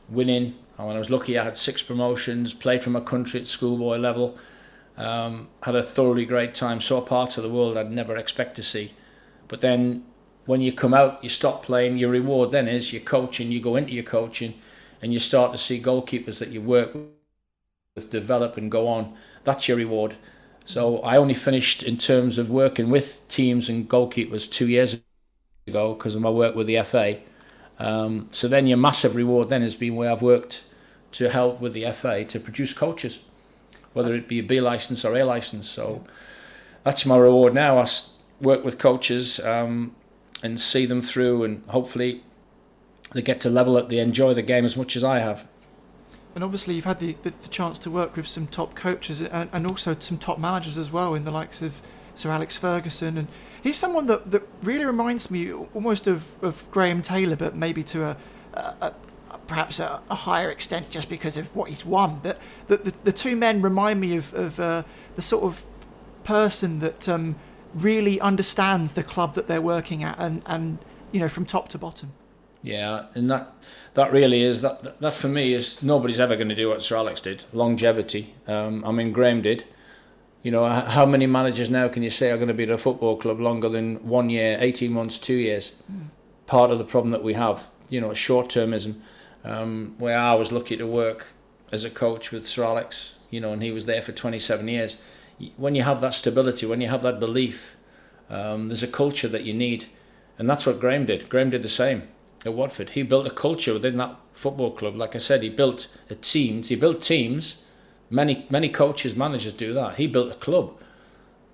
winning. 0.09 0.55
And 0.79 0.87
when 0.87 0.95
I 0.95 1.01
was 1.01 1.11
lucky, 1.11 1.37
I 1.37 1.43
had 1.43 1.57
six 1.57 1.83
promotions, 1.83 2.55
played 2.55 2.85
for 2.85 2.91
my 2.91 3.01
country 3.01 3.41
at 3.41 3.49
schoolboy 3.49 3.97
level 3.97 4.39
um, 4.97 5.49
had 5.63 5.75
a 5.75 5.83
thoroughly 5.83 6.25
great 6.25 6.55
time, 6.55 6.81
saw 6.81 7.01
parts 7.01 7.37
of 7.37 7.43
the 7.45 7.51
world 7.51 7.77
I'd 7.77 7.91
never 7.91 8.17
expect 8.17 8.57
to 8.57 8.63
see. 8.63 8.93
But 9.49 9.61
then 9.61 10.05
when 10.47 10.61
you 10.61 10.73
come 10.73 10.95
out, 10.95 11.23
you 11.23 11.29
stop 11.29 11.65
playing, 11.65 11.99
your 11.99 12.11
reward 12.11 12.51
then 12.51 12.69
is 12.69 12.93
your 12.93 13.03
coaching, 13.03 13.51
you 13.51 13.61
go 13.61 13.77
into 13.77 13.93
your 13.93 14.05
coaching 14.05 14.55
and 15.03 15.13
you 15.13 15.19
start 15.19 15.53
to 15.53 15.59
see 15.59 15.81
goalkeepers 15.81 16.39
that 16.39 16.51
you 16.51 16.61
work 16.61 16.95
with 16.95 18.11
develop 18.11 18.57
and 18.57 18.71
go 18.71 18.89
on. 18.89 19.15
That's 19.43 19.69
your 19.69 19.77
reward. 19.77 20.17
So 20.65 20.99
I 21.01 21.17
only 21.17 21.35
finished 21.35 21.83
in 21.83 21.97
terms 21.97 22.39
of 22.39 22.51
working 22.51 22.91
with 22.91 23.27
teams 23.29 23.69
and 23.69 23.89
goalkeepers 23.89 24.51
two 24.51 24.69
years 24.69 25.01
ago 25.67 25.95
because 25.95 26.15
of 26.15 26.23
my 26.23 26.31
work 26.31 26.55
with 26.55 26.67
the 26.67 26.83
FA. 26.83 27.19
Um, 27.79 28.29
so 28.33 28.49
then 28.49 28.67
your 28.67 28.79
massive 28.79 29.15
reward 29.15 29.49
then 29.49 29.63
has 29.63 29.77
been 29.77 29.97
where 29.97 30.11
I've 30.11 30.23
worked 30.23 30.65
to 31.13 31.29
help 31.29 31.61
with 31.61 31.73
the 31.75 31.91
FA 31.93 32.25
to 32.25 32.41
produce 32.41 32.73
coaches 32.73 33.25
whether 33.95 34.15
it 34.15 34.29
be 34.29 34.39
a 34.41 34.43
B 34.43 34.61
license 34.61 35.05
or 35.05 35.17
A 35.17 35.25
license. 35.25 35.69
So 35.69 36.05
that's 36.85 37.07
my 37.07 37.17
reward 37.17 37.55
now. 37.55 37.79
I 37.79 37.89
work 38.41 38.65
with 38.65 38.79
coaches 38.79 39.41
um, 39.41 39.95
and 40.43 40.61
see 40.61 40.85
them 40.85 41.01
through, 41.01 41.45
and 41.45 41.65
hopefully 41.69 42.23
they 43.13 43.23
get 43.23 43.41
to 43.41 43.51
level 43.51 43.77
up. 43.77 43.89
They 43.89 43.99
enjoy 43.99 44.35
the 44.35 44.43
game 44.43 44.65
as 44.65 44.77
much 44.77 44.97
as 44.97 45.03
I 45.03 45.21
have. 45.21 45.49
And 46.35 46.43
obviously, 46.43 46.75
you've 46.75 46.85
had 46.85 46.99
the, 46.99 47.17
the, 47.23 47.31
the 47.31 47.49
chance 47.49 47.79
to 47.81 47.91
work 47.91 48.17
with 48.17 48.27
some 48.27 48.49
top 48.49 48.75
coaches 48.75 49.21
and, 49.23 49.49
and 49.53 49.67
also 49.67 49.97
some 49.99 50.19
top 50.19 50.39
managers 50.39 50.77
as 50.77 50.91
well, 50.91 51.15
in 51.15 51.25
the 51.25 51.31
likes 51.31 51.63
of 51.63 51.81
Sir 52.17 52.31
Alex 52.31 52.57
Ferguson. 52.57 53.17
And 53.17 53.29
he's 53.63 53.77
someone 53.77 54.09
that, 54.09 54.33
that 54.33 54.43
really 54.63 54.85
reminds 54.85 55.31
me 55.31 55.53
almost 55.53 56.09
of, 56.09 56.31
of 56.43 56.69
Graham 56.73 57.03
Taylor, 57.03 57.37
but 57.37 57.55
maybe 57.55 57.85
to 57.85 58.03
a, 58.05 58.17
a, 58.55 58.93
perhaps 59.47 59.79
a, 59.81 60.01
a, 60.11 60.15
higher 60.15 60.51
extent 60.51 60.91
just 60.91 61.09
because 61.09 61.37
of 61.37 61.55
what 61.55 61.69
he's 61.69 61.85
won. 61.85 62.21
But 62.23 62.39
the, 62.69 62.77
the, 62.79 62.91
the 63.05 63.13
two 63.13 63.37
men 63.37 63.63
remind 63.63 64.01
me 64.01 64.17
of, 64.17 64.33
of 64.35 64.61
uh, 64.61 64.83
the 65.17 65.23
sort 65.23 65.45
of 65.45 65.63
person 66.25 66.79
that 66.81 67.09
um, 67.09 67.37
really 67.75 68.21
understands 68.21 68.95
the 68.95 69.03
club 69.03 69.35
that 69.35 69.47
they're 69.47 69.63
working 69.63 70.03
at 70.03 70.19
and, 70.19 70.43
and 70.47 70.79
you 71.13 71.21
know 71.21 71.29
from 71.29 71.45
top 71.45 71.69
to 71.71 71.79
bottom. 71.79 72.13
Yeah, 72.63 73.07
and 73.15 73.31
that 73.31 73.53
that 73.95 74.13
really 74.13 74.43
is 74.43 74.63
that 74.63 74.83
that, 74.83 75.01
that 75.01 75.15
for 75.15 75.29
me 75.29 75.53
is 75.53 75.83
nobody's 75.83 76.19
ever 76.19 76.35
going 76.35 76.49
to 76.49 76.55
do 76.55 76.69
what 76.69 76.83
Sir 76.83 76.97
Alex 76.97 77.21
did. 77.21 77.45
Longevity. 77.53 78.35
Um, 78.47 78.85
I 78.85 78.93
mean, 78.93 79.13
Graham 79.13 79.43
did. 79.43 79.65
You 80.43 80.51
know, 80.51 80.67
how 80.67 81.07
many 81.07 81.27
managers 81.27 81.71
now 81.71 81.89
can 81.89 82.03
you 82.03 82.11
say 82.11 82.31
are 82.31 82.37
going 82.37 82.49
to 82.49 82.55
be 82.55 82.65
at 82.65 82.71
a 82.71 82.77
football 82.77 83.17
club 83.17 83.41
longer 83.41 83.71
than 83.71 84.07
one 84.07 84.29
year, 84.29 84.59
18 84.61 84.93
months, 84.93 85.19
two 85.19 85.37
years? 85.37 85.83
Mm. 85.91 86.09
Part 86.47 86.71
of 86.71 86.77
the 86.77 86.85
problem 86.85 87.13
that 87.13 87.23
we 87.23 87.33
have, 87.33 87.67
you 87.89 87.99
know, 87.99 88.13
short 88.13 88.49
termism 88.49 88.97
um, 89.45 89.95
where 89.99 90.19
I 90.19 90.35
was 90.35 90.53
lucky 90.53 90.77
to 90.77 90.87
work 90.87 91.29
as 91.71 91.85
a 91.85 91.91
coach 91.91 92.31
with 92.33 92.49
Sir 92.49 92.65
Alex, 92.65 93.19
you 93.31 93.41
know, 93.41 93.53
and 93.53 93.63
he 93.63 93.71
was 93.71 93.87
there 93.87 94.03
for 94.03 94.13
27 94.13 94.67
years. 94.69 95.01
When 95.57 95.75
you 95.75 95.83
have 95.83 96.01
that 96.01 96.15
stability, 96.15 96.67
when 96.67 96.81
you 96.81 96.89
have 96.89 97.03
that 97.03 97.21
belief, 97.21 97.77
um, 98.31 98.69
there's 98.69 98.83
a 98.83 98.89
culture 98.89 99.29
that 99.29 99.45
you 99.45 99.53
need, 99.53 99.87
and 100.39 100.49
that's 100.49 100.67
what 100.67 100.81
Graham 100.81 101.07
did. 101.07 101.29
Graham 101.29 101.51
did 101.51 101.63
the 101.63 101.69
same 101.69 102.03
at 102.47 102.55
Watford. 102.55 102.91
He 102.91 103.03
built 103.03 103.27
a 103.27 103.31
culture 103.31 103.73
within 103.73 103.97
that 103.97 104.17
football 104.33 104.71
club. 104.71 104.97
Like 104.97 105.15
I 105.15 105.19
said, 105.19 105.43
he 105.43 105.49
built 105.49 105.95
a 106.11 106.15
teams. 106.15 106.69
He 106.69 106.77
built 106.77 107.03
teams. 107.03 107.65
Many 108.11 108.47
many 108.51 108.69
coaches, 108.69 109.17
managers 109.17 109.55
do 109.55 109.73
that. 109.75 109.97
He 109.97 110.07
built 110.07 110.31
a 110.31 110.37
club 110.37 110.79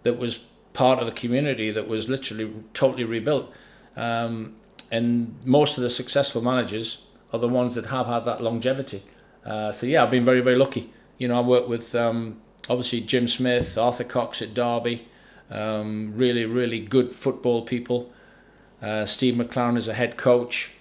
that 0.02 0.18
was 0.18 0.46
part 0.72 0.98
of 0.98 1.06
the 1.06 1.12
community 1.12 1.70
that 1.70 1.88
was 1.88 2.08
literally 2.08 2.52
totally 2.74 3.04
rebuilt. 3.04 3.52
Um, 3.96 4.56
and 4.92 5.34
most 5.44 5.76
of 5.78 5.82
the 5.82 5.90
successful 5.90 6.42
managers 6.42 7.06
are 7.32 7.38
the 7.38 7.48
ones 7.48 7.74
that 7.74 7.86
have 7.86 8.06
had 8.06 8.20
that 8.20 8.40
longevity. 8.40 9.02
Uh, 9.44 9.72
so 9.72 9.86
yeah, 9.86 10.02
I've 10.02 10.10
been 10.10 10.24
very 10.24 10.40
very 10.40 10.56
lucky. 10.56 10.92
You 11.18 11.28
know, 11.28 11.38
I 11.38 11.40
work 11.42 11.68
with 11.68 11.94
um, 11.94 12.40
obviously 12.68 13.00
Jim 13.00 13.28
Smith, 13.28 13.76
Arthur 13.78 14.04
Cox 14.04 14.42
at 14.42 14.54
Derby, 14.54 15.06
um, 15.50 16.12
really 16.16 16.44
really 16.44 16.80
good 16.80 17.14
football 17.14 17.62
people. 17.62 18.12
Uh, 18.82 19.04
Steve 19.04 19.34
McClaren 19.34 19.76
is 19.76 19.88
a 19.88 19.94
head 19.94 20.16
coach. 20.16 20.76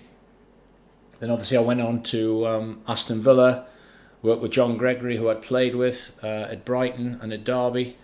Then 1.19 1.29
obviously 1.31 1.57
I 1.57 1.61
went 1.61 1.81
on 1.81 2.01
to 2.03 2.47
um, 2.47 2.81
Aston 2.87 3.21
Villa, 3.21 3.65
worked 4.21 4.41
with 4.41 4.51
John 4.51 4.77
Gregory, 4.77 5.17
who 5.17 5.29
I'd 5.29 5.41
played 5.41 5.75
with 5.75 6.17
uh, 6.23 6.47
at 6.49 6.63
Brighton 6.63 7.19
and 7.21 7.33
at 7.33 7.43
Derby. 7.43 7.97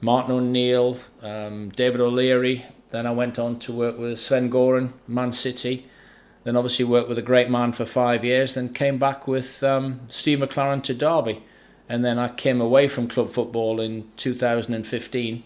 Martin 0.00 0.32
O'Neill, 0.32 0.98
um, 1.22 1.70
David 1.70 2.00
O'Leary. 2.00 2.64
Then 2.90 3.06
I 3.06 3.12
went 3.12 3.38
on 3.38 3.58
to 3.60 3.72
work 3.72 3.98
with 3.98 4.18
Sven 4.18 4.50
Goran, 4.50 4.92
Man 5.06 5.32
City. 5.32 5.86
Then 6.44 6.56
obviously 6.56 6.84
worked 6.86 7.08
with 7.08 7.18
a 7.18 7.22
great 7.22 7.50
man 7.50 7.72
for 7.72 7.84
five 7.84 8.24
years. 8.24 8.54
Then 8.54 8.72
came 8.72 8.98
back 8.98 9.28
with 9.28 9.62
um, 9.62 10.00
Steve 10.08 10.38
McClaren 10.38 10.82
to 10.84 10.94
Derby, 10.94 11.42
and 11.88 12.04
then 12.04 12.18
I 12.18 12.28
came 12.28 12.60
away 12.60 12.88
from 12.88 13.08
club 13.08 13.28
football 13.28 13.80
in 13.80 14.10
2015. 14.16 15.42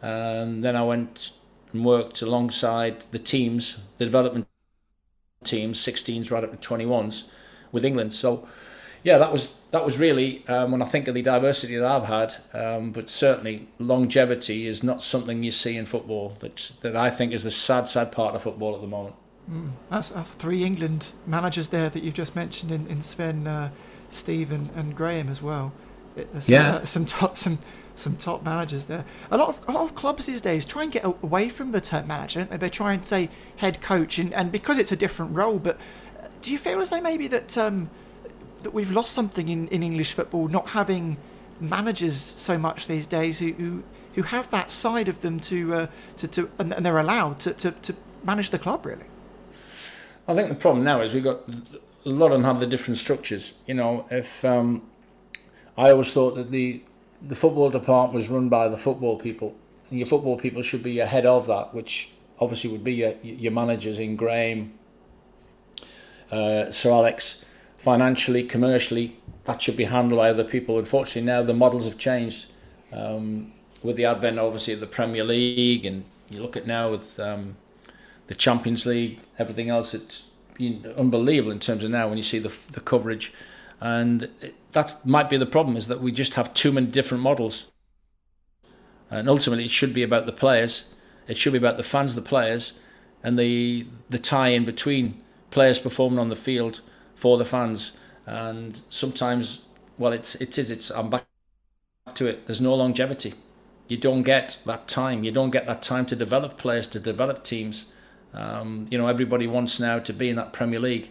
Um, 0.00 0.60
then 0.60 0.76
I 0.76 0.84
went 0.84 1.32
and 1.72 1.84
worked 1.84 2.22
alongside 2.22 3.00
the 3.10 3.18
teams, 3.18 3.82
the 3.98 4.04
development 4.04 4.46
teams, 5.44 5.84
16s 5.84 6.30
right 6.30 6.44
up 6.44 6.58
to 6.58 6.68
21s, 6.68 7.30
with 7.72 7.84
England. 7.84 8.12
So, 8.12 8.46
yeah, 9.02 9.18
that 9.18 9.32
was 9.32 9.60
that 9.70 9.84
was 9.84 9.98
really 9.98 10.46
um, 10.48 10.72
when 10.72 10.82
I 10.82 10.84
think 10.84 11.08
of 11.08 11.14
the 11.14 11.22
diversity 11.22 11.76
that 11.76 11.84
I've 11.84 12.04
had. 12.06 12.34
Um, 12.52 12.92
but 12.92 13.10
certainly, 13.10 13.68
longevity 13.78 14.66
is 14.66 14.82
not 14.84 15.02
something 15.02 15.42
you 15.42 15.50
see 15.50 15.76
in 15.76 15.86
football. 15.86 16.36
That 16.40 16.72
that 16.82 16.96
I 16.96 17.10
think 17.10 17.32
is 17.32 17.44
the 17.44 17.50
sad, 17.50 17.88
sad 17.88 18.12
part 18.12 18.34
of 18.34 18.42
football 18.42 18.74
at 18.74 18.80
the 18.80 18.86
moment. 18.86 19.16
Mm. 19.50 19.70
That's, 19.90 20.10
that's, 20.10 20.30
three 20.30 20.64
England 20.64 21.12
managers 21.26 21.70
there 21.70 21.88
that 21.88 22.02
you've 22.02 22.14
just 22.14 22.36
mentioned 22.36 22.70
in, 22.70 22.86
in 22.86 23.02
Sven, 23.02 23.46
uh, 23.46 23.70
Steve, 24.10 24.52
and, 24.52 24.70
and, 24.76 24.94
Graham 24.94 25.28
as 25.28 25.40
well. 25.40 25.72
It, 26.16 26.28
yeah, 26.46 26.76
uh, 26.76 26.84
some 26.84 27.06
top 27.06 27.38
some 27.38 27.58
some 27.94 28.16
top 28.16 28.42
managers 28.44 28.86
there. 28.86 29.04
A 29.30 29.36
lot 29.36 29.48
of 29.48 29.68
a 29.68 29.72
lot 29.72 29.84
of 29.84 29.94
clubs 29.94 30.26
these 30.26 30.40
days 30.40 30.66
try 30.66 30.82
and 30.82 30.92
get 30.92 31.04
away 31.04 31.48
from 31.48 31.72
the 31.72 31.80
term 31.80 32.06
manager. 32.06 32.44
They? 32.44 32.56
they? 32.56 32.70
try 32.70 32.92
and 32.92 33.04
say 33.04 33.30
head 33.56 33.80
coach, 33.80 34.18
and, 34.18 34.34
and 34.34 34.52
because 34.52 34.78
it's 34.78 34.92
a 34.92 34.96
different 34.96 35.34
role. 35.34 35.58
But 35.58 35.76
uh, 36.22 36.28
do 36.42 36.52
you 36.52 36.58
feel 36.58 36.80
as 36.80 36.90
though 36.90 37.00
maybe 37.00 37.26
that 37.28 37.56
um, 37.56 37.88
that 38.62 38.74
we've 38.74 38.90
lost 38.90 39.12
something 39.12 39.48
in, 39.48 39.68
in 39.68 39.82
English 39.82 40.12
football, 40.12 40.48
not 40.48 40.70
having 40.70 41.16
managers 41.60 42.16
so 42.16 42.58
much 42.58 42.86
these 42.86 43.06
days 43.06 43.38
who 43.38 43.52
who, 43.52 43.82
who 44.14 44.22
have 44.22 44.50
that 44.50 44.70
side 44.70 45.08
of 45.08 45.22
them 45.22 45.40
to 45.40 45.74
uh, 45.74 45.86
to, 46.18 46.28
to 46.28 46.50
and, 46.58 46.72
and 46.74 46.84
they're 46.84 46.98
allowed 46.98 47.40
to, 47.40 47.52
to, 47.54 47.70
to 47.70 47.94
manage 48.24 48.50
the 48.50 48.58
club 48.58 48.84
really. 48.84 49.06
I 50.28 50.34
think 50.34 50.50
the 50.50 50.54
problem 50.54 50.84
now 50.84 51.00
is 51.00 51.14
we've 51.14 51.24
got 51.24 51.40
a 52.04 52.08
lot 52.10 52.26
of 52.26 52.32
them 52.32 52.44
have 52.44 52.60
the 52.60 52.66
different 52.66 52.98
structures. 52.98 53.58
You 53.66 53.74
know, 53.74 54.06
if 54.10 54.44
um, 54.44 54.82
I 55.76 55.90
always 55.90 56.12
thought 56.12 56.34
that 56.36 56.50
the 56.50 56.82
the 57.22 57.34
football 57.34 57.70
department 57.70 58.14
was 58.14 58.28
run 58.28 58.48
by 58.48 58.68
the 58.68 58.76
football 58.76 59.18
people. 59.18 59.56
And 59.90 59.98
your 59.98 60.06
football 60.06 60.36
people 60.36 60.62
should 60.62 60.82
be 60.82 61.00
ahead 61.00 61.26
of 61.26 61.46
that, 61.46 61.74
which 61.74 62.12
obviously 62.40 62.70
would 62.70 62.84
be 62.84 62.94
your, 62.94 63.14
your 63.22 63.52
managers 63.52 63.98
in 63.98 64.16
Graham, 64.16 64.74
uh, 66.30 66.70
Sir 66.70 66.92
Alex. 66.92 67.44
Financially, 67.78 68.44
commercially, 68.44 69.16
that 69.44 69.62
should 69.62 69.76
be 69.76 69.84
handled 69.84 70.18
by 70.18 70.30
other 70.30 70.44
people. 70.44 70.78
Unfortunately, 70.78 71.26
now 71.26 71.42
the 71.42 71.54
models 71.54 71.86
have 71.86 71.98
changed 71.98 72.52
um, 72.92 73.50
with 73.82 73.96
the 73.96 74.04
advent, 74.04 74.38
obviously, 74.38 74.74
of 74.74 74.80
the 74.80 74.86
Premier 74.86 75.24
League, 75.24 75.86
and 75.86 76.04
you 76.28 76.40
look 76.40 76.56
at 76.56 76.66
now 76.66 76.90
with 76.90 77.18
um, 77.20 77.56
the 78.28 78.34
Champions 78.34 78.86
League, 78.86 79.20
everything 79.38 79.68
else. 79.68 79.94
It's 79.94 80.30
unbelievable 80.96 81.52
in 81.52 81.58
terms 81.58 81.84
of 81.84 81.90
now 81.90 82.08
when 82.08 82.16
you 82.16 82.24
see 82.24 82.38
the 82.38 82.54
the 82.72 82.80
coverage, 82.80 83.32
and 83.80 84.30
that 84.72 84.94
might 85.04 85.28
be 85.28 85.36
the 85.36 85.46
problem 85.46 85.76
is 85.76 85.88
that 85.88 86.00
we 86.00 86.12
just 86.12 86.34
have 86.34 86.54
too 86.54 86.72
many 86.72 86.86
different 86.86 87.22
models. 87.22 87.72
And 89.10 89.28
ultimately, 89.28 89.64
it 89.64 89.70
should 89.70 89.94
be 89.94 90.02
about 90.02 90.26
the 90.26 90.32
players. 90.32 90.94
It 91.26 91.36
should 91.36 91.52
be 91.52 91.58
about 91.58 91.76
the 91.76 91.82
fans, 91.82 92.14
the 92.14 92.22
players, 92.22 92.78
and 93.22 93.38
the 93.38 93.86
the 94.10 94.18
tie 94.18 94.48
in 94.48 94.64
between 94.64 95.22
players 95.50 95.78
performing 95.78 96.18
on 96.18 96.28
the 96.28 96.36
field 96.36 96.80
for 97.14 97.38
the 97.38 97.44
fans. 97.44 97.96
And 98.26 98.80
sometimes, 98.90 99.66
well, 99.96 100.12
it's 100.12 100.34
it 100.40 100.58
is 100.58 100.70
it's 100.70 100.90
I'm 100.90 101.08
back 101.10 101.26
to 102.14 102.26
it. 102.26 102.46
There's 102.46 102.60
no 102.60 102.74
longevity. 102.74 103.32
You 103.88 103.96
don't 103.96 104.22
get 104.22 104.60
that 104.66 104.86
time. 104.86 105.24
You 105.24 105.32
don't 105.32 105.50
get 105.50 105.66
that 105.66 105.80
time 105.80 106.04
to 106.06 106.16
develop 106.16 106.58
players, 106.58 106.86
to 106.88 107.00
develop 107.00 107.42
teams. 107.42 107.90
Um, 108.34 108.86
you 108.90 108.98
know, 108.98 109.06
everybody 109.06 109.46
wants 109.46 109.80
now 109.80 109.98
to 109.98 110.12
be 110.12 110.28
in 110.28 110.36
that 110.36 110.52
Premier 110.52 110.80
League. 110.80 111.10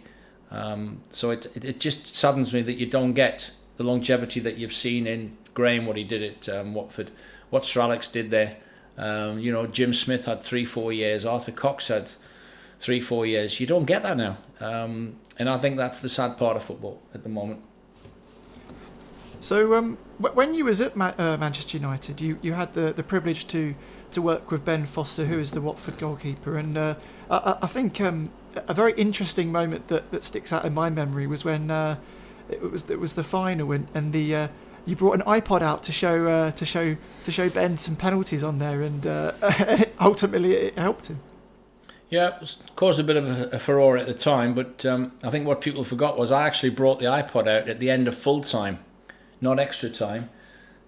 Um, 0.50 1.00
so 1.10 1.30
it, 1.30 1.46
it, 1.56 1.64
it 1.64 1.80
just 1.80 2.16
saddens 2.16 2.54
me 2.54 2.62
that 2.62 2.74
you 2.74 2.86
don't 2.86 3.12
get 3.12 3.50
the 3.76 3.84
longevity 3.84 4.40
that 4.40 4.56
you've 4.56 4.72
seen 4.72 5.06
in 5.06 5.36
Graham, 5.54 5.86
what 5.86 5.96
he 5.96 6.04
did 6.04 6.22
at 6.22 6.48
um, 6.48 6.74
Watford, 6.74 7.10
what 7.50 7.64
Sir 7.64 7.80
Alex 7.80 8.08
did 8.08 8.30
there. 8.30 8.56
Um, 8.96 9.38
you 9.38 9.52
know, 9.52 9.66
Jim 9.66 9.92
Smith 9.92 10.26
had 10.26 10.42
three, 10.42 10.64
four 10.64 10.92
years. 10.92 11.24
Arthur 11.24 11.52
Cox 11.52 11.88
had 11.88 12.10
three, 12.80 13.00
four 13.00 13.26
years. 13.26 13.60
You 13.60 13.66
don't 13.66 13.84
get 13.84 14.02
that 14.02 14.16
now, 14.16 14.36
um, 14.60 15.16
and 15.38 15.48
I 15.48 15.58
think 15.58 15.76
that's 15.76 16.00
the 16.00 16.08
sad 16.08 16.36
part 16.38 16.56
of 16.56 16.64
football 16.64 17.00
at 17.14 17.22
the 17.22 17.28
moment. 17.28 17.60
So, 19.40 19.74
um, 19.74 19.96
when 20.18 20.54
you 20.54 20.64
was 20.64 20.80
at 20.80 20.96
Ma- 20.96 21.14
uh, 21.16 21.36
Manchester 21.36 21.76
United, 21.76 22.20
you, 22.20 22.38
you 22.42 22.54
had 22.54 22.74
the, 22.74 22.92
the 22.92 23.04
privilege 23.04 23.46
to 23.48 23.74
to 24.12 24.22
work 24.22 24.50
with 24.50 24.64
Ben 24.64 24.86
Foster, 24.86 25.24
who 25.26 25.38
is 25.38 25.52
the 25.52 25.60
Watford 25.60 25.98
goalkeeper, 25.98 26.56
and 26.56 26.76
uh, 26.76 26.94
I, 27.30 27.58
I, 27.62 27.66
think 27.66 28.00
um, 28.00 28.30
a 28.54 28.74
very 28.74 28.92
interesting 28.94 29.52
moment 29.52 29.88
that, 29.88 30.10
that 30.10 30.24
sticks 30.24 30.52
out 30.52 30.64
in 30.64 30.74
my 30.74 30.90
memory 30.90 31.26
was 31.26 31.44
when 31.44 31.70
uh, 31.70 31.96
it 32.50 32.62
was 32.62 32.88
it 32.90 32.98
was 32.98 33.14
the 33.14 33.24
final 33.24 33.72
and, 33.72 33.88
and 33.94 34.12
the 34.12 34.34
uh, 34.34 34.48
you 34.86 34.96
brought 34.96 35.14
an 35.14 35.22
iPod 35.22 35.60
out 35.60 35.82
to 35.84 35.92
show 35.92 36.26
uh, 36.26 36.50
to 36.52 36.64
show 36.64 36.96
to 37.24 37.32
show 37.32 37.50
Ben 37.50 37.76
some 37.78 37.96
penalties 37.96 38.42
on 38.42 38.58
there, 38.58 38.82
and 38.82 39.06
uh, 39.06 39.32
ultimately 40.00 40.54
it 40.54 40.78
helped 40.78 41.08
him. 41.08 41.20
Yeah, 42.08 42.38
it 42.40 42.56
caused 42.74 42.98
a 42.98 43.04
bit 43.04 43.16
of 43.16 43.26
a, 43.26 43.56
a 43.56 43.58
furore 43.58 43.98
at 43.98 44.06
the 44.06 44.14
time, 44.14 44.54
but 44.54 44.86
um, 44.86 45.12
I 45.22 45.28
think 45.28 45.46
what 45.46 45.60
people 45.60 45.84
forgot 45.84 46.18
was 46.18 46.32
I 46.32 46.46
actually 46.46 46.70
brought 46.70 47.00
the 47.00 47.06
iPod 47.06 47.46
out 47.46 47.68
at 47.68 47.80
the 47.80 47.90
end 47.90 48.08
of 48.08 48.16
full 48.16 48.40
time, 48.40 48.78
not 49.42 49.60
extra 49.60 49.90
time, 49.90 50.30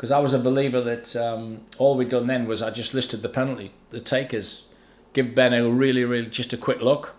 because 0.01 0.11
I 0.11 0.19
was 0.19 0.33
a 0.33 0.39
believer 0.39 0.81
that 0.81 1.15
um, 1.15 1.61
all 1.77 1.95
we'd 1.95 2.09
done 2.09 2.27
then 2.27 2.49
was 2.49 2.63
I 2.63 2.71
just 2.71 2.95
listed 2.95 3.21
the 3.21 3.29
penalty, 3.29 3.71
the 3.91 4.01
takers, 4.01 4.73
give 5.13 5.35
Ben 5.35 5.53
a 5.53 5.69
really, 5.69 6.05
really 6.07 6.31
just 6.31 6.55
a 6.55 6.57
quick 6.57 6.81
look, 6.81 7.15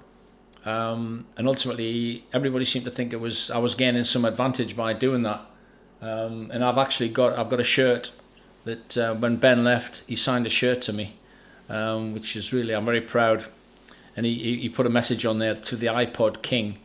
um, 0.66 1.28
and 1.38 1.48
ultimately, 1.48 2.24
everybody 2.34 2.66
seemed 2.66 2.86
to 2.86 2.90
think 2.90 3.14
it 3.14 3.20
was 3.20 3.52
I 3.52 3.60
was 3.60 3.76
gaining 3.76 4.04
some 4.04 4.26
advantage 4.26 4.76
by 4.76 4.94
doing 4.94 5.22
that. 5.22 5.42
Um, 6.02 6.50
and 6.52 6.64
I've 6.64 6.80
actually 6.80 7.10
got 7.10 7.38
I've 7.38 7.50
got 7.50 7.60
a 7.60 7.64
shirt 7.64 8.12
that 8.66 8.98
uh, 8.98 9.14
when 9.14 9.36
Ben 9.36 9.64
left, 9.64 10.04
he 10.08 10.16
signed 10.16 10.48
a 10.48 10.50
shirt 10.50 10.82
to 10.84 10.94
me, 10.94 11.14
um, 11.70 12.16
which 12.16 12.36
is 12.36 12.52
really 12.52 12.74
I'm 12.74 12.86
very 12.86 13.02
proud. 13.02 13.46
And 14.18 14.26
he, 14.26 14.58
he 14.58 14.70
put 14.70 14.88
a 14.88 14.90
message 14.90 15.24
on 15.24 15.38
there 15.38 15.54
to 15.54 15.76
the 15.76 15.86
iPod 15.86 16.42
King, 16.42 16.80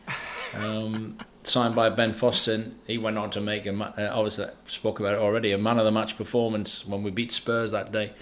um, 0.59 1.17
signed 1.47 1.75
by 1.75 1.89
Ben 1.89 2.13
Foster. 2.13 2.65
He 2.85 2.97
went 2.97 3.17
on 3.17 3.29
to 3.31 3.41
make 3.41 3.65
a 3.65 3.73
uh, 3.73 4.15
I 4.15 4.19
was 4.19 4.39
uh, 4.39 4.51
spoke 4.65 4.99
about 4.99 5.13
it 5.13 5.19
already 5.19 5.51
a 5.51 5.57
man 5.57 5.79
of 5.79 5.85
the 5.85 5.91
match 5.91 6.17
performance 6.17 6.85
when 6.85 7.03
we 7.03 7.11
beat 7.11 7.31
Spurs 7.31 7.71
that 7.71 7.91
day. 7.91 8.13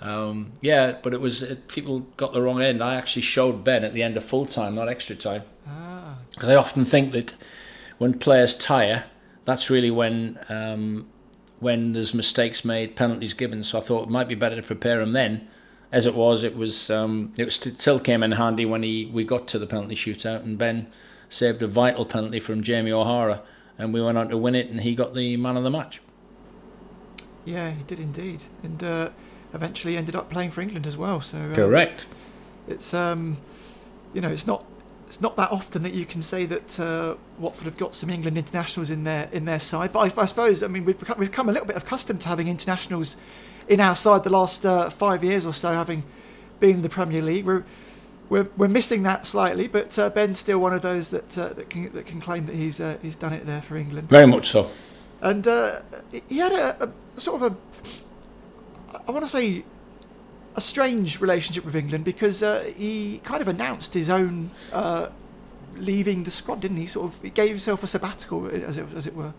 Um, 0.00 0.52
yeah, 0.60 0.96
but 1.02 1.14
it 1.14 1.20
was 1.20 1.42
it, 1.42 1.68
people 1.68 2.00
got 2.16 2.32
the 2.32 2.42
wrong 2.42 2.60
end. 2.60 2.82
I 2.82 2.96
actually 2.96 3.22
showed 3.22 3.64
Ben 3.64 3.84
at 3.84 3.92
the 3.92 4.02
end 4.02 4.16
of 4.16 4.24
full 4.24 4.46
time, 4.46 4.74
not 4.74 4.88
extra 4.88 5.16
time, 5.16 5.42
because 6.30 6.48
ah. 6.48 6.52
I 6.52 6.54
often 6.56 6.84
think 6.84 7.12
that 7.12 7.34
when 7.98 8.18
players 8.18 8.56
tire, 8.56 9.04
that's 9.44 9.70
really 9.70 9.90
when 9.90 10.38
um, 10.48 11.06
when 11.60 11.92
there's 11.92 12.12
mistakes 12.12 12.64
made, 12.64 12.96
penalties 12.96 13.34
given. 13.34 13.62
So 13.62 13.78
I 13.78 13.80
thought 13.80 14.04
it 14.04 14.10
might 14.10 14.28
be 14.28 14.34
better 14.34 14.56
to 14.56 14.62
prepare 14.62 15.00
him 15.00 15.12
then. 15.12 15.48
As 15.90 16.06
it 16.06 16.14
was, 16.14 16.42
it 16.42 16.56
was 16.56 16.90
um, 16.90 17.32
it 17.38 17.44
was, 17.44 17.54
still 17.54 18.00
came 18.00 18.22
in 18.22 18.32
handy 18.32 18.66
when 18.66 18.82
he 18.82 19.06
we 19.06 19.24
got 19.24 19.46
to 19.48 19.58
the 19.58 19.66
penalty 19.66 19.94
shootout 19.94 20.42
and 20.42 20.58
Ben 20.58 20.88
saved 21.34 21.62
a 21.62 21.66
vital 21.66 22.04
penalty 22.04 22.40
from 22.40 22.62
Jamie 22.62 22.92
O'Hara, 22.92 23.42
and 23.78 23.92
we 23.92 24.00
went 24.00 24.16
on 24.18 24.28
to 24.28 24.38
win 24.38 24.54
it, 24.54 24.68
and 24.68 24.80
he 24.80 24.94
got 24.94 25.14
the 25.14 25.36
man 25.36 25.56
of 25.56 25.64
the 25.64 25.70
match. 25.70 26.00
Yeah, 27.44 27.70
he 27.70 27.82
did 27.84 28.00
indeed, 28.00 28.42
and. 28.62 28.82
Uh 28.82 29.10
eventually 29.54 29.96
ended 29.96 30.16
up 30.16 30.28
playing 30.28 30.50
for 30.50 30.60
England 30.60 30.86
as 30.86 30.96
well. 30.96 31.20
So 31.20 31.38
uh, 31.38 31.54
correct. 31.54 32.06
It's 32.68 32.92
um, 32.92 33.38
you 34.12 34.20
know, 34.20 34.30
it's 34.30 34.46
not 34.46 34.64
it's 35.06 35.20
not 35.20 35.36
that 35.36 35.50
often 35.52 35.82
that 35.84 35.94
you 35.94 36.04
can 36.04 36.22
say 36.22 36.44
that 36.46 36.80
uh, 36.80 37.14
Watford 37.38 37.66
have 37.66 37.76
got 37.76 37.94
some 37.94 38.10
England 38.10 38.36
internationals 38.36 38.90
in 38.90 39.04
their 39.04 39.28
in 39.32 39.44
their 39.44 39.60
side. 39.60 39.92
But 39.92 40.18
I, 40.18 40.22
I 40.22 40.26
suppose 40.26 40.62
I 40.62 40.66
mean 40.66 40.84
we've 40.84 40.98
become, 40.98 41.18
we've 41.18 41.32
come 41.32 41.48
a 41.48 41.52
little 41.52 41.66
bit 41.66 41.76
accustomed 41.76 42.20
to 42.22 42.28
having 42.28 42.48
internationals 42.48 43.16
in 43.68 43.80
our 43.80 43.96
side 43.96 44.24
the 44.24 44.30
last 44.30 44.66
uh, 44.66 44.90
five 44.90 45.24
years 45.24 45.46
or 45.46 45.54
so, 45.54 45.72
having 45.72 46.02
been 46.60 46.76
in 46.76 46.82
the 46.82 46.88
Premier 46.88 47.22
League. 47.22 47.46
We're 47.46 47.64
we're, 48.28 48.48
we're 48.56 48.68
missing 48.68 49.02
that 49.02 49.26
slightly, 49.26 49.68
but 49.68 49.98
uh, 49.98 50.10
Ben's 50.10 50.38
still 50.38 50.58
one 50.58 50.72
of 50.72 50.82
those 50.82 51.10
that 51.10 51.36
uh, 51.38 51.48
that 51.50 51.70
can 51.70 51.92
that 51.92 52.06
can 52.06 52.20
claim 52.20 52.46
that 52.46 52.54
he's 52.54 52.80
uh, 52.80 52.98
he's 53.02 53.16
done 53.16 53.32
it 53.32 53.46
there 53.46 53.62
for 53.62 53.76
England. 53.76 54.08
Very 54.08 54.26
much 54.26 54.46
so. 54.46 54.68
And 55.20 55.46
uh, 55.46 55.80
he 56.28 56.38
had 56.38 56.52
a, 56.52 56.84
a, 56.84 57.20
sort 57.20 57.42
of 57.42 57.52
a 57.52 59.00
I 59.06 59.10
want 59.10 59.24
to 59.24 59.30
say 59.30 59.64
a 60.56 60.60
strange 60.60 61.20
relationship 61.20 61.64
with 61.64 61.74
England 61.74 62.04
because 62.04 62.42
uh, 62.42 62.72
he 62.76 63.20
kind 63.24 63.42
of 63.42 63.48
announced 63.48 63.94
his 63.94 64.08
own 64.08 64.50
uh, 64.72 65.08
leaving 65.76 66.22
the 66.24 66.30
squad, 66.30 66.60
didn't 66.60 66.76
he? 66.76 66.86
Sort 66.86 67.12
of, 67.12 67.22
he 67.22 67.30
gave 67.30 67.50
himself 67.50 67.82
a 67.82 67.86
sabbatical, 67.86 68.46
as 68.48 68.78
it 68.78 68.86
as 68.94 69.06
it 69.06 69.14
were. 69.14 69.34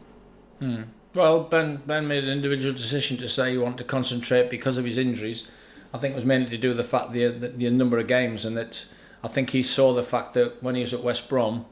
Hmm. 0.59 0.83
Well, 1.13 1.43
Ben 1.43 1.81
Ben 1.85 2.07
made 2.07 2.23
an 2.23 2.29
individual 2.29 2.73
decision 2.73 3.17
to 3.17 3.27
say 3.27 3.51
he 3.51 3.57
wanted 3.57 3.79
to 3.79 3.83
concentrate 3.85 4.49
because 4.49 4.77
of 4.77 4.85
his 4.85 4.97
injuries. 4.97 5.49
I 5.95 5.97
think 5.97 6.11
it 6.11 6.15
was 6.15 6.25
mainly 6.25 6.49
to 6.49 6.57
do 6.57 6.67
with 6.67 6.77
the 6.77 6.83
fact 6.83 7.13
the, 7.13 7.27
the, 7.29 7.47
the 7.47 7.69
number 7.71 7.97
of 7.97 8.07
games 8.07 8.43
and 8.43 8.57
that 8.57 8.85
I 9.23 9.29
think 9.29 9.51
he 9.51 9.63
saw 9.63 9.93
the 9.93 10.03
fact 10.03 10.33
that 10.33 10.61
when 10.61 10.75
he 10.75 10.81
was 10.81 10.93
at 10.93 11.01
West 11.01 11.29
Brom, 11.29 11.65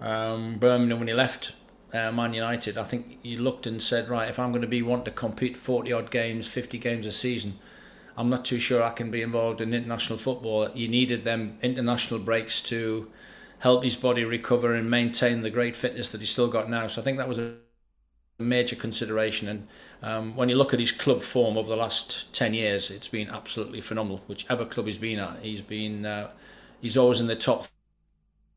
um, 0.00 0.58
Birmingham, 0.58 0.98
when 0.98 1.06
he 1.06 1.14
left 1.14 1.52
uh, 1.92 2.10
Man 2.10 2.34
United, 2.34 2.76
I 2.76 2.82
think 2.82 3.20
he 3.22 3.36
looked 3.36 3.68
and 3.68 3.80
said, 3.80 4.08
right, 4.08 4.28
if 4.28 4.40
I'm 4.40 4.50
going 4.50 4.62
to 4.62 4.68
be 4.68 4.82
want 4.82 5.04
to 5.04 5.12
compete 5.12 5.56
40 5.56 5.92
odd 5.92 6.10
games, 6.10 6.48
50 6.48 6.78
games 6.78 7.06
a 7.06 7.12
season, 7.12 7.54
I'm 8.16 8.28
not 8.28 8.44
too 8.44 8.58
sure 8.58 8.82
I 8.82 8.90
can 8.90 9.12
be 9.12 9.22
involved 9.22 9.60
in 9.60 9.72
international 9.72 10.18
football. 10.18 10.66
He 10.66 10.88
needed 10.88 11.22
them 11.22 11.56
international 11.62 12.18
breaks 12.18 12.60
to 12.64 13.08
help 13.60 13.84
his 13.84 13.94
body 13.94 14.24
recover 14.24 14.74
and 14.74 14.90
maintain 14.90 15.42
the 15.42 15.50
great 15.50 15.76
fitness 15.76 16.10
that 16.10 16.20
he's 16.20 16.30
still 16.30 16.48
got 16.48 16.68
now. 16.68 16.88
So 16.88 17.00
I 17.00 17.04
think 17.04 17.18
that 17.18 17.28
was 17.28 17.38
a 17.38 17.54
major 18.40 18.74
consideration. 18.74 19.48
And 19.48 19.68
um, 20.02 20.34
when 20.34 20.48
you 20.48 20.56
look 20.56 20.72
at 20.72 20.80
his 20.80 20.92
club 20.92 21.22
form 21.22 21.58
over 21.58 21.68
the 21.68 21.76
last 21.76 22.32
10 22.34 22.54
years, 22.54 22.90
it's 22.90 23.08
been 23.08 23.28
absolutely 23.28 23.80
phenomenal. 23.80 24.22
Whichever 24.26 24.64
club 24.64 24.86
he's 24.86 24.98
been 24.98 25.18
at, 25.18 25.38
he's 25.42 25.60
been 25.60 26.06
uh, 26.06 26.30
he's 26.80 26.96
always 26.96 27.20
in 27.20 27.26
the 27.26 27.36
top 27.36 27.66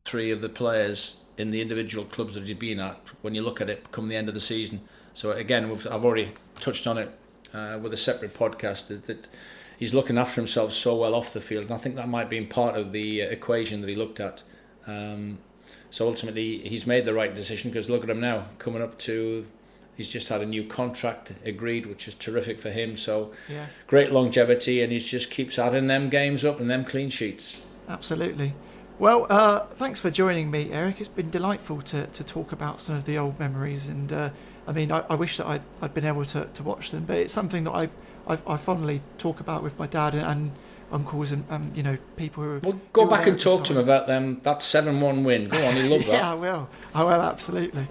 three 0.04 0.30
of 0.30 0.40
the 0.40 0.48
players 0.48 1.24
in 1.36 1.50
the 1.50 1.60
individual 1.60 2.04
clubs 2.04 2.34
that 2.34 2.46
he's 2.46 2.56
been 2.56 2.78
at 2.78 2.96
when 3.22 3.34
you 3.34 3.42
look 3.42 3.60
at 3.60 3.68
it 3.68 3.90
come 3.90 4.08
the 4.08 4.16
end 4.16 4.28
of 4.28 4.34
the 4.34 4.40
season. 4.40 4.80
So 5.14 5.32
again, 5.32 5.70
I've 5.70 6.04
already 6.04 6.30
touched 6.56 6.86
on 6.86 6.98
it 6.98 7.10
uh, 7.52 7.78
with 7.80 7.92
a 7.92 7.96
separate 7.96 8.34
podcast 8.34 8.88
that, 8.88 9.04
that, 9.04 9.28
he's 9.78 9.92
looking 9.92 10.18
after 10.18 10.40
himself 10.40 10.72
so 10.72 10.96
well 10.96 11.14
off 11.14 11.32
the 11.32 11.40
field, 11.40 11.64
and 11.64 11.74
I 11.74 11.78
think 11.78 11.96
that 11.96 12.08
might 12.08 12.30
be 12.30 12.40
part 12.44 12.76
of 12.76 12.92
the 12.92 13.22
uh, 13.22 13.26
equation 13.26 13.80
that 13.80 13.88
he 13.88 13.96
looked 13.96 14.20
at. 14.20 14.42
Um, 14.86 15.38
so 15.90 16.06
ultimately, 16.06 16.58
he's 16.68 16.86
made 16.86 17.04
the 17.04 17.14
right 17.14 17.34
decision 17.34 17.70
because 17.70 17.90
look 17.90 18.04
at 18.04 18.10
him 18.10 18.20
now, 18.20 18.46
coming 18.58 18.82
up 18.82 18.98
to. 19.00 19.46
He's 19.96 20.08
just 20.08 20.28
had 20.28 20.40
a 20.40 20.46
new 20.46 20.64
contract 20.64 21.32
agreed, 21.44 21.86
which 21.86 22.08
is 22.08 22.14
terrific 22.14 22.58
for 22.58 22.70
him. 22.70 22.96
So, 22.96 23.32
yeah. 23.48 23.66
great 23.86 24.12
longevity, 24.12 24.82
and 24.82 24.92
he 24.92 24.98
just 24.98 25.30
keeps 25.30 25.58
adding 25.58 25.86
them 25.86 26.08
games 26.08 26.44
up 26.44 26.60
and 26.60 26.70
them 26.70 26.84
clean 26.84 27.10
sheets. 27.10 27.66
Absolutely. 27.88 28.54
Well, 28.98 29.26
uh, 29.28 29.60
thanks 29.74 30.00
for 30.00 30.10
joining 30.10 30.50
me, 30.50 30.72
Eric. 30.72 31.00
It's 31.00 31.08
been 31.08 31.30
delightful 31.30 31.82
to, 31.82 32.06
to 32.06 32.24
talk 32.24 32.52
about 32.52 32.80
some 32.80 32.96
of 32.96 33.04
the 33.04 33.18
old 33.18 33.38
memories, 33.38 33.88
and 33.88 34.12
uh, 34.12 34.30
I 34.66 34.72
mean, 34.72 34.92
I, 34.92 35.04
I, 35.10 35.14
wish 35.14 35.36
that 35.36 35.46
I'd, 35.46 35.62
I'd 35.82 35.94
been 35.94 36.06
able 36.06 36.24
to, 36.26 36.46
to 36.46 36.62
watch 36.62 36.90
them, 36.90 37.04
but 37.04 37.16
it's 37.16 37.34
something 37.34 37.64
that 37.64 37.72
I, 37.72 37.88
I, 38.26 38.38
I 38.46 38.56
fondly 38.56 39.00
talk 39.18 39.40
about 39.40 39.62
with 39.62 39.78
my 39.78 39.86
dad 39.86 40.14
and, 40.14 40.24
and 40.24 40.50
uncles 40.92 41.32
and 41.32 41.44
um, 41.50 41.72
you 41.74 41.82
know 41.82 41.98
people 42.16 42.44
who. 42.44 42.60
Well, 42.62 42.80
go 42.92 43.04
who 43.04 43.10
back 43.10 43.26
and 43.26 43.38
talk 43.38 43.64
to 43.64 43.72
him 43.72 43.78
about 43.80 44.06
them. 44.06 44.40
That 44.44 44.62
seven-one 44.62 45.24
win. 45.24 45.48
Go 45.48 45.64
on, 45.64 45.76
you 45.76 45.88
love 45.88 46.06
that. 46.06 46.12
yeah, 46.12 46.30
I 46.30 46.34
will. 46.34 46.68
I 46.94 47.02
will 47.02 47.20
absolutely. 47.20 47.86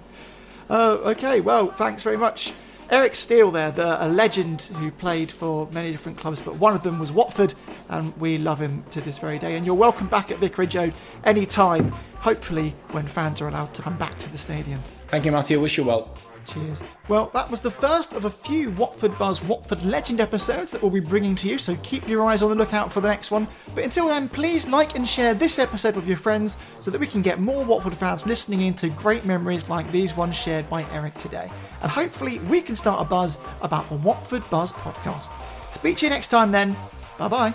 Uh, 0.68 0.98
okay, 1.04 1.40
well, 1.40 1.68
thanks 1.68 2.02
very 2.02 2.16
much. 2.16 2.52
Eric 2.90 3.14
Steele, 3.14 3.50
there, 3.50 3.70
the, 3.70 4.04
a 4.04 4.08
legend 4.08 4.62
who 4.62 4.90
played 4.90 5.30
for 5.30 5.66
many 5.72 5.90
different 5.90 6.18
clubs, 6.18 6.40
but 6.40 6.56
one 6.56 6.74
of 6.74 6.82
them 6.82 6.98
was 6.98 7.10
Watford, 7.10 7.54
and 7.88 8.16
we 8.18 8.38
love 8.38 8.60
him 8.60 8.84
to 8.90 9.00
this 9.00 9.18
very 9.18 9.38
day. 9.38 9.56
And 9.56 9.64
you're 9.64 9.74
welcome 9.74 10.06
back 10.06 10.30
at 10.30 10.38
Vicarage 10.38 10.76
Road 10.76 10.94
any 11.24 11.46
time, 11.46 11.90
hopefully 12.16 12.74
when 12.92 13.06
fans 13.06 13.40
are 13.40 13.48
allowed 13.48 13.74
to 13.74 13.82
come 13.82 13.96
back 13.96 14.18
to 14.18 14.30
the 14.30 14.38
stadium. 14.38 14.82
Thank 15.08 15.24
you, 15.24 15.32
Matthew. 15.32 15.60
Wish 15.60 15.78
you 15.78 15.84
well. 15.84 16.16
Cheers. 16.46 16.82
Well, 17.08 17.30
that 17.32 17.50
was 17.50 17.60
the 17.60 17.70
first 17.70 18.12
of 18.12 18.24
a 18.24 18.30
few 18.30 18.70
Watford 18.72 19.16
Buzz 19.18 19.42
Watford 19.42 19.84
Legend 19.84 20.20
episodes 20.20 20.72
that 20.72 20.82
we'll 20.82 20.90
be 20.90 21.00
bringing 21.00 21.34
to 21.36 21.48
you, 21.48 21.58
so 21.58 21.76
keep 21.82 22.06
your 22.08 22.24
eyes 22.26 22.42
on 22.42 22.50
the 22.50 22.54
lookout 22.54 22.92
for 22.92 23.00
the 23.00 23.08
next 23.08 23.30
one. 23.30 23.48
But 23.74 23.84
until 23.84 24.08
then, 24.08 24.28
please 24.28 24.68
like 24.68 24.96
and 24.96 25.08
share 25.08 25.34
this 25.34 25.58
episode 25.58 25.96
with 25.96 26.06
your 26.06 26.16
friends 26.16 26.58
so 26.80 26.90
that 26.90 27.00
we 27.00 27.06
can 27.06 27.22
get 27.22 27.40
more 27.40 27.64
Watford 27.64 27.94
fans 27.94 28.26
listening 28.26 28.60
into 28.62 28.88
great 28.90 29.24
memories 29.24 29.70
like 29.70 29.90
these 29.90 30.16
ones 30.16 30.36
shared 30.36 30.68
by 30.68 30.84
Eric 30.92 31.16
today. 31.18 31.50
And 31.82 31.90
hopefully, 31.90 32.38
we 32.40 32.60
can 32.60 32.76
start 32.76 33.00
a 33.00 33.04
buzz 33.04 33.38
about 33.62 33.88
the 33.88 33.96
Watford 33.96 34.48
Buzz 34.50 34.72
podcast. 34.72 35.30
Speak 35.72 35.96
to 35.98 36.06
you 36.06 36.10
next 36.10 36.28
time 36.28 36.52
then. 36.52 36.76
Bye 37.18 37.28
bye. 37.28 37.54